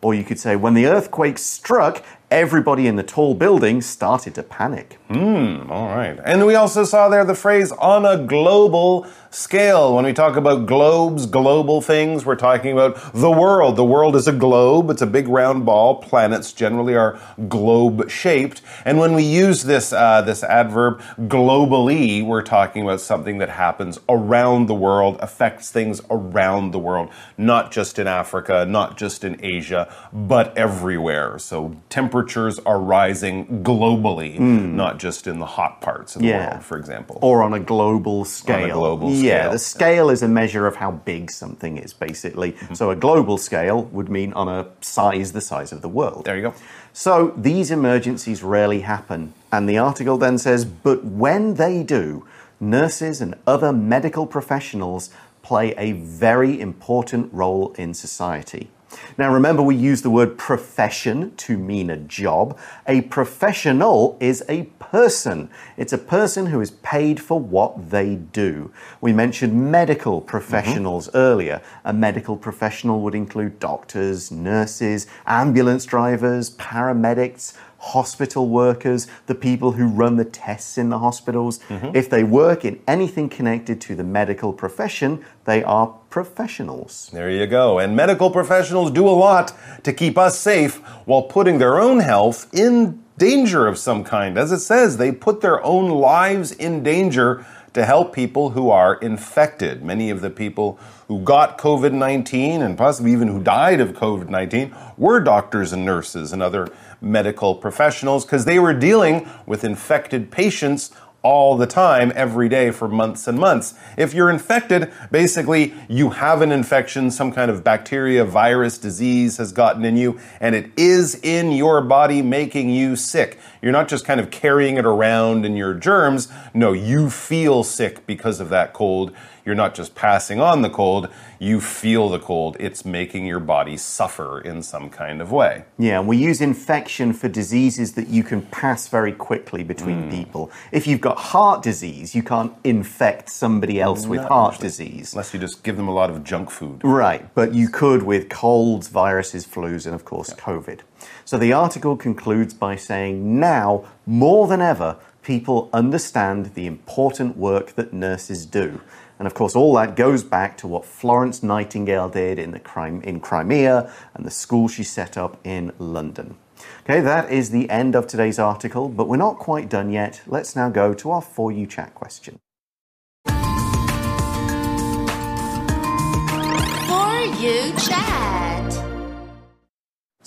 Or 0.00 0.14
you 0.14 0.24
could 0.24 0.40
say, 0.40 0.56
when 0.56 0.72
the 0.72 0.86
earthquake 0.86 1.36
struck, 1.36 2.02
everybody 2.32 2.86
in 2.86 2.96
the 2.96 3.02
tall 3.02 3.34
building 3.34 3.82
started 3.82 4.34
to 4.34 4.42
panic. 4.42 4.98
Hmm, 5.08 5.70
all 5.70 5.88
right. 5.88 6.18
And 6.24 6.46
we 6.46 6.54
also 6.54 6.84
saw 6.84 7.10
there 7.10 7.24
the 7.24 7.34
phrase 7.34 7.70
on 7.72 8.06
a 8.06 8.16
global 8.16 9.06
scale. 9.34 9.94
When 9.94 10.04
we 10.04 10.12
talk 10.12 10.36
about 10.36 10.66
globes, 10.66 11.26
global 11.26 11.80
things, 11.80 12.24
we're 12.24 12.36
talking 12.36 12.72
about 12.72 13.12
the 13.12 13.30
world. 13.30 13.76
The 13.76 13.84
world 13.84 14.14
is 14.16 14.28
a 14.28 14.32
globe, 14.32 14.90
it's 14.90 15.02
a 15.02 15.06
big 15.06 15.28
round 15.28 15.64
ball. 15.64 15.96
Planets 15.96 16.52
generally 16.52 16.94
are 16.94 17.18
globe 17.48 18.10
shaped. 18.10 18.62
And 18.84 18.98
when 18.98 19.14
we 19.14 19.22
use 19.22 19.62
this, 19.62 19.92
uh, 19.92 20.22
this 20.22 20.42
adverb 20.42 21.00
globally, 21.20 22.24
we're 22.24 22.42
talking 22.42 22.82
about 22.82 23.00
something 23.00 23.38
that 23.38 23.50
happens 23.50 23.98
around 24.08 24.66
the 24.66 24.74
world, 24.74 25.18
affects 25.20 25.70
things 25.70 26.00
around 26.10 26.72
the 26.72 26.78
world, 26.78 27.10
not 27.36 27.72
just 27.72 27.98
in 27.98 28.06
Africa, 28.06 28.66
not 28.68 28.96
just 28.96 29.24
in 29.24 29.42
Asia, 29.44 29.92
but 30.12 30.56
everywhere. 30.56 31.38
So 31.38 31.76
temperatures 32.22 32.58
are 32.60 32.78
rising 32.78 33.62
globally, 33.62 34.38
mm. 34.38 34.72
not 34.72 34.98
just 34.98 35.26
in 35.26 35.38
the 35.38 35.46
hot 35.46 35.80
parts 35.80 36.14
of 36.14 36.22
the 36.22 36.28
yeah. 36.28 36.50
world, 36.50 36.64
for 36.64 36.78
example. 36.78 37.18
Or 37.20 37.42
on 37.42 37.52
a 37.54 37.60
global 37.60 38.24
scale. 38.24 38.64
On 38.64 38.70
a 38.70 38.72
global 38.72 39.10
scale. 39.10 39.24
Yeah, 39.24 39.48
the 39.48 39.58
scale 39.58 40.10
is 40.10 40.22
a 40.22 40.28
measure 40.28 40.66
of 40.66 40.76
how 40.76 40.92
big 40.92 41.30
something 41.30 41.78
is, 41.78 41.92
basically. 41.92 42.52
Mm-hmm. 42.52 42.74
So 42.74 42.90
a 42.90 42.96
global 42.96 43.38
scale 43.38 43.84
would 43.84 44.08
mean 44.08 44.32
on 44.34 44.48
a 44.48 44.68
size 44.80 45.32
the 45.32 45.40
size 45.40 45.72
of 45.72 45.82
the 45.82 45.88
world. 45.88 46.24
There 46.24 46.36
you 46.36 46.42
go. 46.42 46.54
So 46.92 47.34
these 47.36 47.70
emergencies 47.70 48.42
rarely 48.42 48.80
happen. 48.80 49.32
And 49.50 49.68
the 49.68 49.78
article 49.78 50.18
then 50.18 50.38
says, 50.38 50.64
but 50.64 51.04
when 51.04 51.54
they 51.54 51.82
do, 51.82 52.26
nurses 52.60 53.20
and 53.20 53.34
other 53.46 53.72
medical 53.72 54.26
professionals 54.26 55.10
play 55.42 55.74
a 55.76 55.92
very 55.92 56.60
important 56.60 57.32
role 57.32 57.72
in 57.76 57.94
society. 57.94 58.70
Now, 59.18 59.32
remember, 59.32 59.62
we 59.62 59.76
use 59.76 60.02
the 60.02 60.10
word 60.10 60.38
profession 60.38 61.34
to 61.36 61.56
mean 61.56 61.90
a 61.90 61.96
job. 61.96 62.58
A 62.86 63.02
professional 63.02 64.16
is 64.20 64.44
a 64.48 64.64
person, 64.78 65.50
it's 65.76 65.92
a 65.92 65.98
person 65.98 66.46
who 66.46 66.60
is 66.60 66.70
paid 66.70 67.20
for 67.20 67.38
what 67.38 67.90
they 67.90 68.16
do. 68.16 68.70
We 69.00 69.12
mentioned 69.12 69.70
medical 69.70 70.20
professionals 70.20 71.08
mm 71.08 71.12
-hmm. 71.12 71.30
earlier. 71.30 71.60
A 71.84 71.92
medical 71.92 72.36
professional 72.36 73.00
would 73.00 73.14
include 73.14 73.52
doctors, 73.58 74.30
nurses, 74.30 75.06
ambulance 75.24 75.86
drivers, 75.86 76.50
paramedics 76.50 77.54
hospital 77.82 78.48
workers, 78.48 79.08
the 79.26 79.34
people 79.34 79.72
who 79.72 79.86
run 79.88 80.16
the 80.16 80.24
tests 80.24 80.78
in 80.78 80.88
the 80.88 81.00
hospitals. 81.00 81.58
Mm-hmm. 81.68 81.96
If 81.96 82.08
they 82.08 82.22
work 82.22 82.64
in 82.64 82.80
anything 82.86 83.28
connected 83.28 83.80
to 83.82 83.96
the 83.96 84.04
medical 84.04 84.52
profession, 84.52 85.24
they 85.46 85.64
are 85.64 85.88
professionals. 86.08 87.10
There 87.12 87.28
you 87.28 87.46
go. 87.48 87.80
And 87.80 87.96
medical 87.96 88.30
professionals 88.30 88.92
do 88.92 89.08
a 89.08 89.10
lot 89.10 89.52
to 89.82 89.92
keep 89.92 90.16
us 90.16 90.38
safe 90.38 90.76
while 91.06 91.22
putting 91.22 91.58
their 91.58 91.80
own 91.80 91.98
health 91.98 92.48
in 92.54 93.02
danger 93.18 93.66
of 93.66 93.78
some 93.78 94.04
kind. 94.04 94.38
As 94.38 94.52
it 94.52 94.60
says, 94.60 94.96
they 94.96 95.10
put 95.10 95.40
their 95.40 95.62
own 95.64 95.90
lives 95.90 96.52
in 96.52 96.84
danger 96.84 97.44
to 97.74 97.84
help 97.84 98.12
people 98.12 98.50
who 98.50 98.70
are 98.70 98.94
infected. 98.96 99.82
Many 99.82 100.10
of 100.10 100.20
the 100.20 100.30
people 100.30 100.78
who 101.08 101.20
got 101.22 101.58
COVID 101.58 101.92
19 101.92 102.62
and 102.62 102.76
possibly 102.76 103.12
even 103.12 103.28
who 103.28 103.42
died 103.42 103.80
of 103.80 103.92
COVID 103.92 104.28
19 104.28 104.74
were 104.96 105.20
doctors 105.20 105.72
and 105.72 105.84
nurses 105.84 106.32
and 106.32 106.42
other 106.42 106.68
medical 107.00 107.54
professionals 107.54 108.24
because 108.24 108.44
they 108.44 108.58
were 108.58 108.74
dealing 108.74 109.28
with 109.46 109.64
infected 109.64 110.30
patients 110.30 110.90
all 111.22 111.56
the 111.56 111.66
time, 111.66 112.12
every 112.14 112.48
day 112.48 112.70
for 112.70 112.88
months 112.88 113.28
and 113.28 113.38
months. 113.38 113.74
If 113.96 114.12
you're 114.12 114.30
infected, 114.30 114.92
basically 115.10 115.72
you 115.88 116.10
have 116.10 116.42
an 116.42 116.50
infection, 116.50 117.10
some 117.10 117.32
kind 117.32 117.50
of 117.50 117.62
bacteria, 117.62 118.24
virus, 118.24 118.76
disease 118.76 119.36
has 119.36 119.52
gotten 119.52 119.84
in 119.84 119.96
you, 119.96 120.18
and 120.40 120.54
it 120.54 120.70
is 120.76 121.14
in 121.22 121.52
your 121.52 121.80
body 121.80 122.22
making 122.22 122.70
you 122.70 122.96
sick. 122.96 123.38
You're 123.62 123.72
not 123.72 123.86
just 123.86 124.04
kind 124.04 124.18
of 124.18 124.32
carrying 124.32 124.76
it 124.76 124.84
around 124.84 125.46
in 125.46 125.56
your 125.56 125.72
germs. 125.72 126.28
No, 126.52 126.72
you 126.72 127.08
feel 127.08 127.62
sick 127.62 128.04
because 128.06 128.40
of 128.40 128.48
that 128.48 128.72
cold. 128.72 129.12
You're 129.44 129.54
not 129.54 129.74
just 129.74 129.94
passing 129.94 130.40
on 130.40 130.62
the 130.62 130.70
cold, 130.70 131.08
you 131.40 131.60
feel 131.60 132.08
the 132.08 132.20
cold. 132.20 132.56
It's 132.60 132.84
making 132.84 133.26
your 133.26 133.40
body 133.40 133.76
suffer 133.76 134.40
in 134.40 134.62
some 134.62 134.88
kind 134.88 135.20
of 135.20 135.32
way. 135.32 135.64
Yeah, 135.78 136.00
we 136.00 136.16
use 136.16 136.40
infection 136.40 137.12
for 137.12 137.28
diseases 137.28 137.94
that 137.94 138.08
you 138.08 138.22
can 138.22 138.42
pass 138.42 138.86
very 138.86 139.12
quickly 139.12 139.64
between 139.64 140.04
mm. 140.04 140.10
people. 140.10 140.50
If 140.70 140.86
you've 140.86 141.00
got 141.00 141.18
heart 141.18 141.62
disease, 141.62 142.14
you 142.14 142.22
can't 142.22 142.52
infect 142.62 143.30
somebody 143.30 143.80
else 143.80 144.06
with 144.06 144.22
heart 144.22 144.54
usually. 144.54 144.68
disease. 144.68 145.12
Unless 145.12 145.34
you 145.34 145.40
just 145.40 145.64
give 145.64 145.76
them 145.76 145.88
a 145.88 145.94
lot 145.94 146.10
of 146.10 146.22
junk 146.22 146.50
food. 146.50 146.80
Right, 146.84 147.32
but 147.34 147.52
you 147.52 147.68
could 147.68 148.04
with 148.04 148.28
colds, 148.28 148.88
viruses, 148.88 149.44
flus, 149.44 149.86
and 149.86 149.94
of 149.94 150.04
course 150.04 150.32
COVID. 150.34 150.80
So 151.24 151.38
the 151.38 151.52
article 151.52 151.96
concludes 151.96 152.54
by 152.54 152.76
saying 152.76 153.40
now, 153.40 153.84
more 154.06 154.46
than 154.46 154.60
ever, 154.60 154.96
people 155.22 155.70
understand 155.72 156.54
the 156.54 156.66
important 156.66 157.36
work 157.36 157.74
that 157.74 157.92
nurses 157.92 158.44
do. 158.46 158.80
And 159.18 159.26
of 159.26 159.34
course, 159.34 159.54
all 159.54 159.74
that 159.74 159.94
goes 159.94 160.24
back 160.24 160.56
to 160.58 160.66
what 160.66 160.84
Florence 160.84 161.42
Nightingale 161.42 162.08
did 162.08 162.38
in, 162.38 162.50
the 162.50 162.58
Crim- 162.58 163.02
in 163.02 163.20
Crimea 163.20 163.92
and 164.14 164.26
the 164.26 164.30
school 164.30 164.66
she 164.66 164.82
set 164.82 165.16
up 165.16 165.38
in 165.44 165.72
London. 165.78 166.36
Okay, 166.84 167.00
that 167.00 167.30
is 167.30 167.50
the 167.50 167.70
end 167.70 167.94
of 167.94 168.06
today's 168.06 168.38
article, 168.38 168.88
but 168.88 169.08
we're 169.08 169.16
not 169.16 169.38
quite 169.38 169.68
done 169.68 169.90
yet. 169.90 170.22
Let's 170.26 170.56
now 170.56 170.70
go 170.70 170.92
to 170.94 171.10
our 171.12 171.22
For 171.22 171.52
You 171.52 171.66
Chat 171.66 171.94
question. 171.94 172.40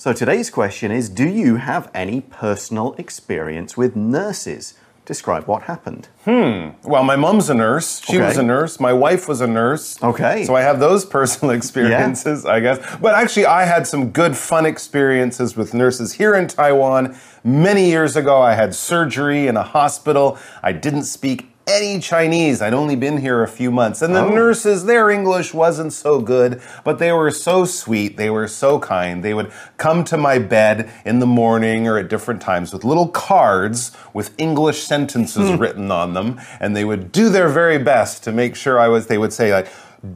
So 0.06 0.12
today's 0.12 0.50
question 0.50 0.92
is 0.92 1.08
Do 1.08 1.28
you 1.28 1.56
have 1.56 1.90
any 1.92 2.20
personal 2.20 2.94
experience 2.96 3.76
with 3.76 3.96
nurses? 3.96 4.74
Describe 5.04 5.48
what 5.48 5.62
happened. 5.62 6.06
Hmm. 6.24 6.68
Well, 6.84 7.02
my 7.02 7.16
mom's 7.16 7.50
a 7.50 7.54
nurse. 7.54 8.00
She 8.04 8.18
Okay. 8.18 8.24
was 8.24 8.36
a 8.36 8.44
nurse. 8.44 8.78
My 8.78 8.92
wife 8.92 9.26
was 9.26 9.40
a 9.40 9.48
nurse. 9.48 10.00
Okay. 10.00 10.44
So 10.44 10.54
I 10.54 10.60
have 10.60 10.78
those 10.78 11.04
personal 11.18 11.56
experiences, 11.56 12.46
I 12.46 12.60
guess. 12.60 12.78
But 13.02 13.16
actually, 13.16 13.46
I 13.46 13.64
had 13.64 13.84
some 13.88 14.10
good, 14.10 14.36
fun 14.36 14.64
experiences 14.64 15.56
with 15.56 15.74
nurses 15.74 16.12
here 16.12 16.36
in 16.36 16.46
Taiwan. 16.46 17.18
Many 17.42 17.90
years 17.90 18.14
ago, 18.14 18.40
I 18.40 18.54
had 18.54 18.76
surgery 18.76 19.48
in 19.48 19.56
a 19.56 19.64
hospital. 19.64 20.38
I 20.62 20.70
didn't 20.70 21.02
speak 21.06 21.50
any 21.68 21.98
Chinese. 21.98 22.62
I'd 22.62 22.74
only 22.74 22.94
been 22.94 23.18
here 23.18 23.42
a 23.42 23.48
few 23.48 23.72
months. 23.72 24.00
And 24.00 24.14
the 24.14 24.24
Oh. 24.24 24.28
nurses, 24.28 24.84
their 24.84 25.10
English 25.10 25.52
wasn't 25.52 25.92
so 25.92 26.20
good, 26.20 26.60
but 26.84 27.00
they 27.00 27.10
were 27.10 27.32
so 27.32 27.64
sweet. 27.64 28.16
They 28.16 28.30
were 28.30 28.46
so 28.46 28.78
kind. 28.78 29.24
They 29.24 29.34
would 29.34 29.50
come 29.76 30.04
to 30.04 30.16
my 30.16 30.38
bed 30.38 30.88
in 31.04 31.18
the 31.18 31.26
morning 31.26 31.88
or 31.88 31.98
at 31.98 32.08
different 32.08 32.40
times 32.40 32.72
with 32.72 32.84
little 32.84 33.08
cards 33.08 33.90
with 34.14 34.30
English 34.38 34.84
sentences 34.84 35.50
hmm. 35.50 35.56
written 35.56 35.90
on 35.90 36.14
them. 36.14 36.40
And 36.60 36.76
they 36.76 36.84
would 36.84 37.10
do 37.10 37.28
their 37.30 37.48
very 37.48 37.78
best 37.78 38.22
to 38.24 38.32
make 38.32 38.54
sure 38.54 38.78
I 38.78 38.86
was, 38.86 39.08
they 39.08 39.18
would 39.18 39.32
say, 39.32 39.52
like, 39.52 39.66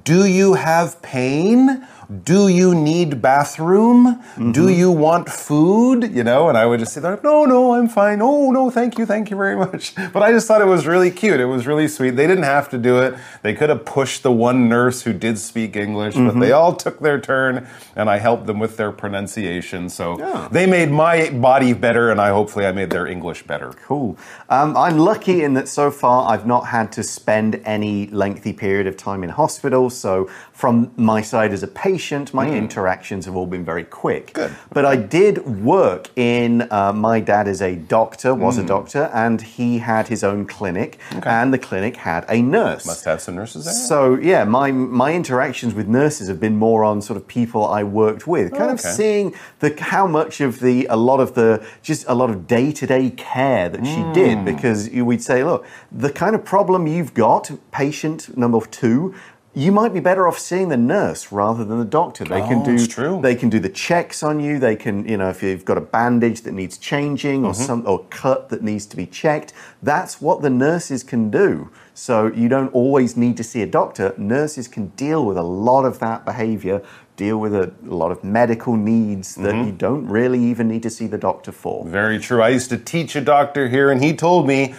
do 0.04 0.24
you 0.26 0.54
have 0.54 1.02
pain? 1.02 1.84
Do 2.10 2.48
you 2.48 2.74
need 2.74 3.22
bathroom? 3.22 4.20
Do 4.50 4.68
you 4.68 4.90
want 4.90 5.28
food? 5.28 6.12
You 6.12 6.24
know, 6.24 6.48
and 6.48 6.58
I 6.58 6.66
would 6.66 6.80
just 6.80 6.92
say, 6.92 7.00
no, 7.00 7.44
no, 7.44 7.74
I'm 7.74 7.88
fine. 7.88 8.20
Oh, 8.20 8.50
no, 8.50 8.68
thank 8.68 8.98
you, 8.98 9.06
thank 9.06 9.30
you 9.30 9.36
very 9.36 9.54
much. 9.54 9.94
But 10.12 10.24
I 10.24 10.32
just 10.32 10.48
thought 10.48 10.60
it 10.60 10.66
was 10.66 10.88
really 10.88 11.12
cute. 11.12 11.38
It 11.38 11.44
was 11.44 11.68
really 11.68 11.86
sweet. 11.86 12.10
They 12.16 12.26
didn't 12.26 12.44
have 12.44 12.68
to 12.70 12.78
do 12.78 12.98
it. 12.98 13.14
They 13.42 13.54
could 13.54 13.68
have 13.68 13.84
pushed 13.84 14.24
the 14.24 14.32
one 14.32 14.68
nurse 14.68 15.02
who 15.02 15.12
did 15.12 15.38
speak 15.38 15.76
English, 15.76 16.16
but 16.16 16.40
they 16.40 16.50
all 16.50 16.74
took 16.74 16.98
their 16.98 17.20
turn 17.20 17.68
and 17.94 18.10
I 18.10 18.18
helped 18.18 18.46
them 18.46 18.58
with 18.58 18.76
their 18.76 18.90
pronunciation. 18.90 19.88
So 19.88 20.18
Yeah. 20.18 20.48
they 20.50 20.66
made 20.66 20.90
my 20.90 21.30
body 21.30 21.74
better 21.74 22.10
and 22.10 22.20
I 22.20 22.30
hopefully 22.30 22.66
I 22.66 22.72
made 22.72 22.90
their 22.90 23.06
English 23.06 23.44
better. 23.46 23.70
Cool. 23.86 24.16
Um, 24.48 24.76
I'm 24.76 24.98
lucky 24.98 25.44
in 25.44 25.54
that 25.54 25.68
so 25.68 25.92
far 25.92 26.28
I've 26.32 26.46
not 26.46 26.66
had 26.66 26.90
to 26.92 27.04
spend 27.04 27.60
any 27.64 28.08
lengthy 28.08 28.52
period 28.52 28.88
of 28.88 28.96
time 28.96 29.22
in 29.22 29.30
hospital. 29.30 29.90
So, 29.90 30.28
from 30.52 30.90
my 30.96 31.22
side 31.22 31.52
as 31.52 31.62
a 31.62 31.68
patient, 31.68 31.99
my 32.34 32.48
interactions 32.48 33.26
have 33.26 33.36
all 33.36 33.46
been 33.46 33.64
very 33.64 33.84
quick. 33.84 34.32
Good. 34.32 34.52
But 34.72 34.84
I 34.84 34.96
did 34.96 35.46
work 35.62 36.08
in, 36.16 36.66
uh, 36.70 36.92
my 36.92 37.20
dad 37.20 37.46
is 37.48 37.60
a 37.62 37.76
doctor, 37.76 38.34
was 38.34 38.58
a 38.58 38.64
doctor, 38.64 39.10
and 39.12 39.40
he 39.40 39.78
had 39.78 40.08
his 40.08 40.24
own 40.24 40.46
clinic, 40.46 40.98
and 41.22 41.52
the 41.52 41.58
clinic 41.58 41.96
had 41.96 42.24
a 42.28 42.42
nurse. 42.42 42.86
Must 42.86 43.04
have 43.04 43.20
some 43.20 43.34
nurses 43.36 43.64
there. 43.64 43.74
So 43.74 44.16
yeah, 44.16 44.44
my 44.44 44.72
my 44.72 45.14
interactions 45.14 45.74
with 45.74 45.86
nurses 45.88 46.28
have 46.28 46.40
been 46.40 46.56
more 46.56 46.82
on 46.84 47.00
sort 47.02 47.16
of 47.16 47.26
people 47.26 47.64
I 47.66 47.82
worked 47.84 48.26
with, 48.26 48.50
kind 48.52 48.70
of 48.70 48.80
okay. 48.80 48.88
seeing 48.90 49.34
the 49.60 49.76
how 49.80 50.06
much 50.06 50.40
of 50.40 50.60
the 50.60 50.86
a 50.90 50.96
lot 50.96 51.20
of 51.20 51.34
the 51.34 51.64
just 51.82 52.04
a 52.08 52.14
lot 52.14 52.30
of 52.30 52.46
day 52.46 52.72
to 52.72 52.86
day 52.86 53.10
care 53.10 53.68
that 53.68 53.84
she 53.86 54.00
Hmm. 54.00 54.12
did 54.12 54.44
because 54.44 54.88
we'd 54.90 55.22
say, 55.22 55.44
look, 55.44 55.64
the 55.92 56.10
kind 56.10 56.34
of 56.34 56.44
problem 56.44 56.86
you've 56.86 57.14
got, 57.14 57.50
patient 57.72 58.36
number 58.36 58.60
two. 58.66 59.14
You 59.52 59.72
might 59.72 59.92
be 59.92 59.98
better 59.98 60.28
off 60.28 60.38
seeing 60.38 60.68
the 60.68 60.76
nurse 60.76 61.32
rather 61.32 61.64
than 61.64 61.80
the 61.80 61.84
doctor. 61.84 62.24
They 62.24 62.40
can 62.42 62.60
Oh, 62.60 62.64
do 62.64 62.86
true. 62.86 63.18
they 63.20 63.34
can 63.34 63.48
do 63.48 63.58
the 63.58 63.68
checks 63.68 64.22
on 64.22 64.38
you. 64.38 64.60
They 64.60 64.76
can, 64.76 65.08
you 65.08 65.16
know, 65.16 65.28
if 65.28 65.42
you've 65.42 65.64
got 65.64 65.76
a 65.76 65.80
bandage 65.80 66.42
that 66.42 66.52
needs 66.52 66.78
changing 66.78 67.44
or 67.44 67.50
mm-hmm. 67.50 67.62
some 67.62 67.82
or 67.84 68.04
cut 68.10 68.48
that 68.50 68.62
needs 68.62 68.86
to 68.86 68.96
be 68.96 69.06
checked, 69.06 69.52
that's 69.82 70.20
what 70.20 70.42
the 70.42 70.50
nurses 70.50 71.02
can 71.02 71.30
do. 71.30 71.68
So 71.94 72.28
you 72.28 72.48
don't 72.48 72.72
always 72.72 73.16
need 73.16 73.36
to 73.38 73.44
see 73.44 73.60
a 73.60 73.66
doctor. 73.66 74.14
Nurses 74.16 74.68
can 74.68 74.88
deal 74.90 75.26
with 75.26 75.36
a 75.36 75.42
lot 75.42 75.84
of 75.84 75.98
that 75.98 76.24
behavior, 76.24 76.80
deal 77.16 77.38
with 77.38 77.52
a, 77.52 77.72
lot 77.82 78.12
of 78.12 78.22
medical 78.22 78.76
needs 78.76 79.34
that 79.34 79.52
mm-hmm. 79.54 79.66
you 79.66 79.72
don't 79.72 80.06
really 80.06 80.38
even 80.38 80.68
need 80.68 80.84
to 80.84 80.90
see 80.90 81.08
the 81.08 81.18
doctor 81.18 81.50
for. 81.50 81.84
Very 81.84 82.20
true. 82.20 82.40
I 82.40 82.50
used 82.50 82.70
to 82.70 82.78
teach 82.78 83.16
a 83.16 83.20
doctor 83.20 83.68
here, 83.68 83.90
and 83.90 84.02
he 84.02 84.14
told 84.14 84.46
me, 84.46 84.76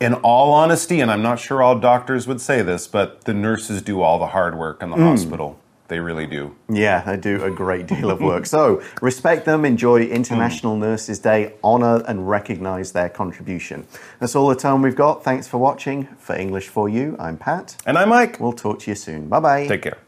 in 0.00 0.14
all 0.14 0.52
honesty, 0.52 1.00
and 1.00 1.10
I'm 1.10 1.22
not 1.22 1.38
sure 1.38 1.62
all 1.62 1.78
doctors 1.78 2.26
would 2.26 2.40
say 2.40 2.62
this, 2.62 2.86
but 2.86 3.24
the 3.24 3.34
nurses 3.34 3.82
do 3.82 4.02
all 4.02 4.18
the 4.18 4.28
hard 4.28 4.58
work 4.58 4.82
in 4.82 4.90
the 4.90 4.96
hmm. 4.96 5.02
hospital. 5.02 5.58
They 5.88 6.00
really 6.00 6.26
do. 6.26 6.56
Yeah, 6.68 7.02
they 7.02 7.18
do 7.18 7.44
a 7.44 7.50
great 7.50 7.86
deal 7.86 8.10
of 8.10 8.20
work. 8.20 8.46
So 8.46 8.82
respect 9.02 9.44
them, 9.44 9.64
enjoy 9.64 10.02
International 10.02 10.74
hmm. 10.74 10.80
Nurses 10.80 11.18
Day, 11.18 11.54
honor 11.62 12.02
and 12.08 12.28
recognize 12.28 12.92
their 12.92 13.10
contribution. 13.10 13.86
That's 14.18 14.34
all 14.34 14.48
the 14.48 14.56
time 14.56 14.82
we've 14.82 14.96
got. 14.96 15.22
Thanks 15.22 15.46
for 15.46 15.58
watching. 15.58 16.06
For 16.18 16.34
English 16.34 16.68
for 16.68 16.88
You, 16.88 17.16
I'm 17.18 17.36
Pat. 17.36 17.76
And 17.86 17.98
I'm 17.98 18.08
Mike. 18.08 18.40
We'll 18.40 18.52
talk 18.52 18.80
to 18.80 18.90
you 18.90 18.94
soon. 18.94 19.28
Bye 19.28 19.40
bye. 19.40 19.66
Take 19.66 19.82
care. 19.82 19.98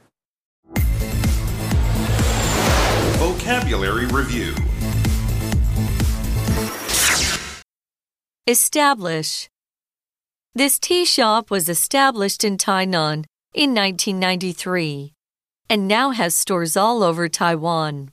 Vocabulary 3.18 4.07
Review 4.07 4.55
Establish. 8.49 9.49
This 10.57 10.79
tea 10.79 11.05
shop 11.05 11.51
was 11.51 11.69
established 11.69 12.42
in 12.42 12.57
Tainan 12.57 13.27
in 13.53 13.75
1993 13.75 15.12
and 15.69 15.87
now 15.87 16.12
has 16.12 16.35
stores 16.35 16.79
all 16.79 17.03
over 17.03 17.29
Taiwan. 17.29 18.11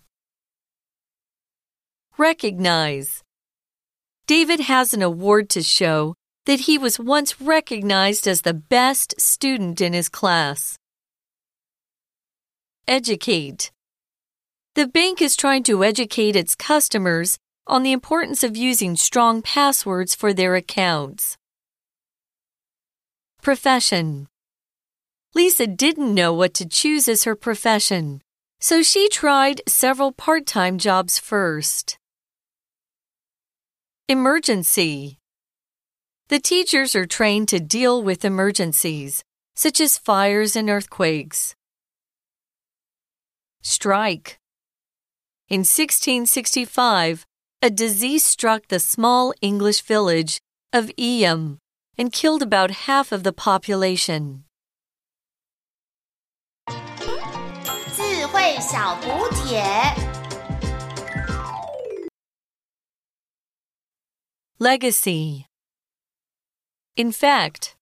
Recognize. 2.17 3.23
David 4.27 4.59
has 4.59 4.93
an 4.93 5.01
award 5.01 5.49
to 5.51 5.63
show 5.63 6.15
that 6.45 6.67
he 6.67 6.77
was 6.77 6.99
once 6.99 7.39
recognized 7.39 8.27
as 8.27 8.41
the 8.41 8.53
best 8.53 9.15
student 9.21 9.79
in 9.79 9.93
his 9.93 10.09
class. 10.09 10.77
Educate. 12.89 13.71
The 14.75 14.87
bank 14.87 15.21
is 15.21 15.37
trying 15.37 15.63
to 15.63 15.85
educate 15.85 16.35
its 16.35 16.55
customers 16.55 17.37
on 17.67 17.83
the 17.83 17.93
importance 17.93 18.43
of 18.43 18.57
using 18.57 18.97
strong 18.97 19.41
passwords 19.41 20.13
for 20.13 20.33
their 20.33 20.55
accounts. 20.55 21.37
Profession 23.43 24.29
Lisa 25.35 25.67
didn't 25.67 26.15
know 26.15 26.31
what 26.31 26.53
to 26.53 26.65
choose 26.65 27.09
as 27.09 27.25
her 27.25 27.35
profession, 27.35 28.21
so 28.61 28.81
she 28.81 29.09
tried 29.09 29.61
several 29.67 30.13
part 30.13 30.45
time 30.45 30.77
jobs 30.77 31.19
first. 31.19 31.97
Emergency. 34.07 35.19
The 36.29 36.39
teachers 36.39 36.95
are 36.95 37.05
trained 37.05 37.49
to 37.49 37.59
deal 37.59 38.01
with 38.01 38.23
emergencies, 38.23 39.25
such 39.57 39.81
as 39.81 39.97
fires 39.97 40.55
and 40.55 40.69
earthquakes. 40.69 41.53
Strike. 43.61 44.39
In 45.49 45.65
1665, 45.67 47.25
a 47.61 47.69
disease 47.69 48.23
struck 48.23 48.69
the 48.69 48.79
small 48.79 49.33
English 49.41 49.81
village 49.81 50.39
of 50.71 50.89
Eyam 50.97 51.59
and 51.97 52.11
killed 52.11 52.41
about 52.41 52.71
half 52.87 53.11
of 53.11 53.23
the 53.23 53.33
population. 53.33 54.43
Legacy 64.59 65.45
In 66.95 67.11
fact, 67.11 67.75